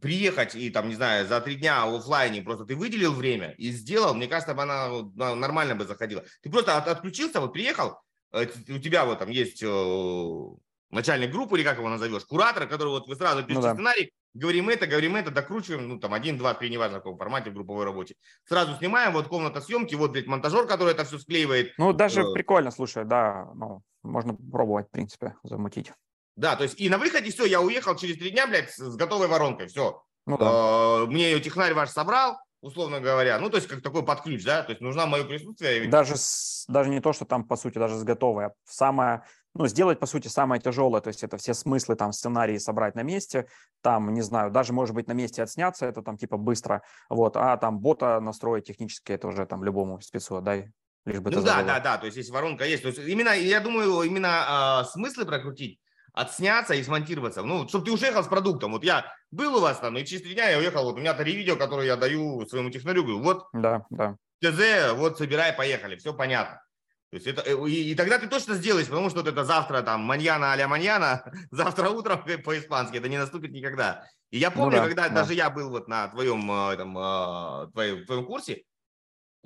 [0.00, 3.70] приехать и там, не знаю, за три дня в офлайне просто ты выделил время и
[3.70, 6.24] сделал, мне кажется, бы она нормально бы заходила.
[6.42, 7.98] Ты просто от, отключился, вот приехал,
[8.32, 10.44] э, у тебя вот там есть э,
[10.90, 13.74] начальник группы, или как его назовешь, куратор, который вот вы сразу пишете ну, да.
[13.74, 17.50] сценарий, говорим это, говорим это, докручиваем, ну там один, два, три, неважно в каком формате
[17.50, 18.16] в групповой работе.
[18.44, 21.72] Сразу снимаем, вот комната съемки, вот, блядь, монтажер, который это все склеивает.
[21.78, 25.92] Ну даже э, прикольно, слушай, да, ну, можно пробовать, в принципе, замутить.
[26.36, 29.26] Да, то есть и на выходе все, я уехал через три дня, блядь, с готовой
[29.26, 30.02] воронкой, все.
[30.26, 31.04] Ну, да.
[31.04, 34.44] Э, мне ее технарь ваш собрал, условно говоря, ну, то есть как такой под ключ,
[34.44, 35.88] да, то есть нужна мое присутствие.
[35.88, 39.22] Даже, с, даже не то, что там, по сути, даже с готовой, а самое,
[39.54, 43.02] ну, сделать, по сути, самое тяжелое, то есть это все смыслы, там, сценарии собрать на
[43.02, 43.46] месте,
[43.80, 47.56] там, не знаю, даже, может быть, на месте отсняться, это там, типа, быстро, вот, а
[47.56, 50.70] там бота настроить технически, это уже там любому спецу отдай,
[51.06, 53.60] лишь бы Ну, да, да, да, то есть если воронка есть, то есть именно, я
[53.60, 55.80] думаю, именно э, смыслы прокрутить,
[56.16, 57.42] отсняться и смонтироваться.
[57.42, 58.72] Ну, чтобы ты уехал с продуктом.
[58.72, 60.84] Вот я был у вас там, и через три дня я уехал.
[60.84, 63.02] Вот у меня три видео, которые я даю своему технарю.
[63.02, 64.16] Говорю, вот, да, да.
[64.42, 65.96] ТЗ, вот собирай, поехали.
[65.96, 66.62] Все понятно.
[67.10, 69.82] То есть это, э, и, и тогда ты точно сделаешь, потому что вот это завтра
[69.82, 74.04] там маньяна а-ля маньяна, завтра утром по-испански, это не наступит никогда.
[74.30, 75.14] И я ну помню, ну, да, когда да.
[75.16, 78.64] даже я был вот на твоем, этом, э, твоем, твоем курсе,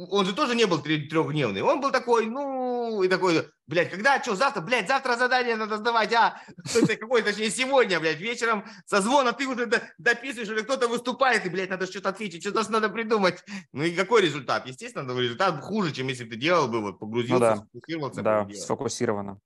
[0.08, 1.60] он же тоже не был трехдневный.
[1.60, 6.12] Он был такой, ну, и такой, блядь, когда, что, завтра, блядь, завтра задание надо сдавать,
[6.14, 6.40] а,
[6.98, 11.70] какой, точнее, сегодня, блядь, вечером со звона ты уже дописываешь, или кто-то выступает, и, блядь,
[11.70, 13.44] надо что-то ответить, что-то надо придумать.
[13.72, 14.66] Ну и какой результат?
[14.66, 17.56] Естественно, результат хуже, чем если ты делал бы, вот, погрузился, ну, да.
[17.56, 18.22] сфокусировался.
[18.22, 19.40] Да, сфокусированно.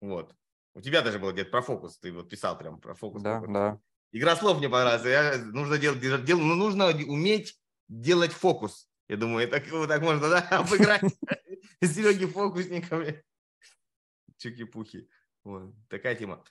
[0.00, 0.34] Вот.
[0.74, 3.22] У тебя даже было где-то про фокус, ты вот писал прям про фокус.
[3.22, 3.78] Да, да.
[4.12, 5.06] Игра слов мне понравилась.
[5.06, 8.88] Я, нужно делать, делать, ну, нужно уметь делать фокус.
[9.08, 11.02] Я думаю, так, так можно да, обыграть
[11.82, 13.22] Сереги фокусниками.
[14.38, 15.08] Чуки-пухи.
[15.44, 16.42] Вот, такая тема.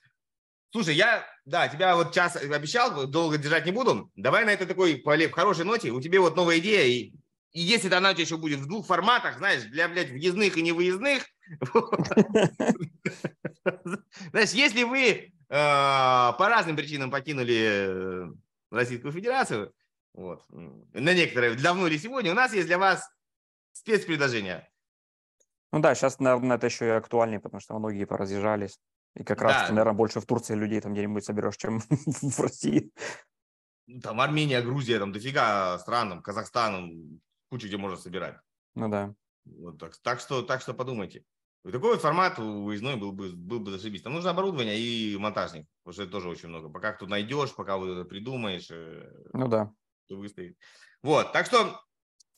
[0.70, 4.10] Слушай, я, да, тебя вот час обещал, долго держать не буду.
[4.16, 5.90] Давай на этой такой в хорошей ноте.
[5.90, 7.12] У тебя вот новая идея, и,
[7.52, 10.62] и если она у тебя еще будет в двух форматах, знаешь, для, блядь, въездных и
[10.62, 11.24] невыездных.
[14.32, 18.32] Знаешь, если вы э, по разным причинам покинули э,
[18.70, 19.72] Российскую Федерацию,
[20.14, 20.44] вот.
[20.48, 23.08] На некоторые, давно или сегодня, у нас есть для вас
[23.72, 24.68] спецпредложение.
[25.72, 28.78] Ну да, сейчас, наверное, это еще и актуальнее, потому что многие поразъезжались.
[29.16, 29.68] И как раз, да.
[29.70, 32.92] наверное, больше в Турции людей там где-нибудь соберешь, чем в России.
[34.02, 38.36] Там Армения, Грузия, там дофига стран, там, Казахстан, кучу где можно собирать.
[38.76, 39.14] Ну да.
[39.44, 41.24] Вот так, так, что, так что подумайте.
[41.64, 44.02] такой вот формат выездной был бы, был бы зашибись.
[44.02, 46.68] Там нужно оборудование и монтажник, потому что это тоже очень много.
[46.68, 48.70] Пока кто найдешь, пока вы придумаешь.
[48.70, 49.74] Э, ну да
[50.10, 50.56] выстоит.
[51.02, 51.80] Вот, так что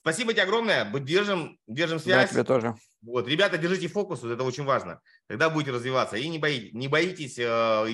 [0.01, 2.29] спасибо тебе огромное, держим, держим связь.
[2.29, 2.75] Да, тебе тоже.
[3.03, 5.01] Вот, ребята, держите фокус, это очень важно.
[5.27, 7.43] Тогда будете развиваться и не боитесь, не боитесь э,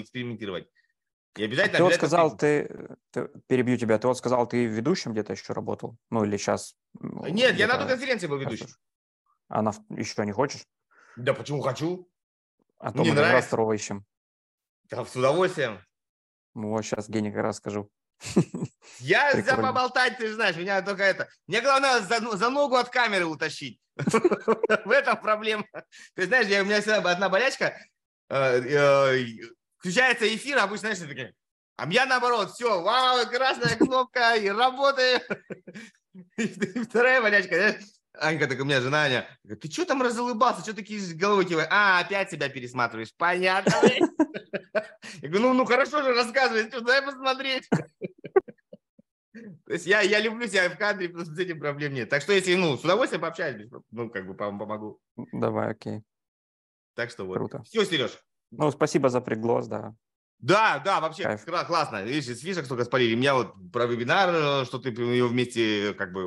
[0.00, 0.68] экспериментировать.
[1.36, 1.78] И обязательно.
[1.78, 5.96] Ты вот сказал, ты, ты, перебью тебя, ты вот сказал, ты ведущим где-то еще работал?
[6.10, 6.74] Ну или сейчас?
[7.00, 8.66] Нет, я на той конференции был ведущим.
[9.48, 10.64] А на еще не хочешь?
[11.16, 12.08] Да почему хочу?
[12.78, 13.48] А то Мне мы нравится.
[13.48, 14.04] второго ищем.
[14.90, 15.80] Да, с удовольствием.
[16.54, 17.90] Ну, вот сейчас Гене как раз скажу.
[19.00, 21.28] Я за поболтать, ты знаешь, меня только это.
[21.46, 23.80] Мне главное за, ну, за ногу от камеры утащить.
[23.96, 25.64] В этом проблема.
[26.14, 27.76] Ты знаешь, я, у меня всегда одна болячка.
[28.28, 29.26] Э, э,
[29.78, 31.34] включается эфир, обычно, знаешь, такие.
[31.76, 35.26] А меня наоборот, все, вау, красная кнопка, и работает.
[36.88, 37.84] вторая болячка, знаешь,
[38.14, 39.26] Анька, так у меня жена Аня,
[39.60, 41.68] ты что там разулыбался, что такие головой киваешь?
[41.70, 43.72] А, опять себя пересматриваешь, понятно.
[45.22, 47.68] Я говорю, ну, ну хорошо же рассказывай, что, дай посмотреть.
[49.32, 52.10] То есть я, я люблю себя в кадре, с этим проблем нет.
[52.10, 55.00] Так что если, ну, с удовольствием пообщаюсь, ну, как бы помогу.
[55.32, 56.02] Давай, окей.
[56.94, 57.36] Так что вот.
[57.36, 57.62] Круто.
[57.62, 58.18] Все, Сереж.
[58.50, 59.94] Ну, спасибо за приглас, да.
[60.38, 61.44] Да, да, вообще Кайф.
[61.44, 62.02] классно.
[62.02, 63.14] Видишь, из фишек столько спалили.
[63.14, 66.26] Меня вот про вебинар, что ты его вместе как бы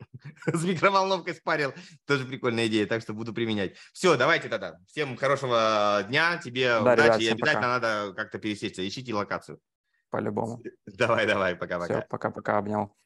[0.46, 1.74] с микроволновкой спарил.
[2.06, 3.76] Тоже прикольная идея, так что буду применять.
[3.92, 4.78] Все, давайте тогда.
[4.86, 7.00] Всем хорошего дня, тебе да, удачи.
[7.02, 7.68] Ребят, и обязательно пока.
[7.68, 8.86] надо как-то пересечься.
[8.86, 9.60] Ищите локацию.
[10.10, 10.62] По-любому.
[10.86, 12.00] Давай, давай, пока-пока.
[12.00, 12.96] Все, пока-пока, обнял.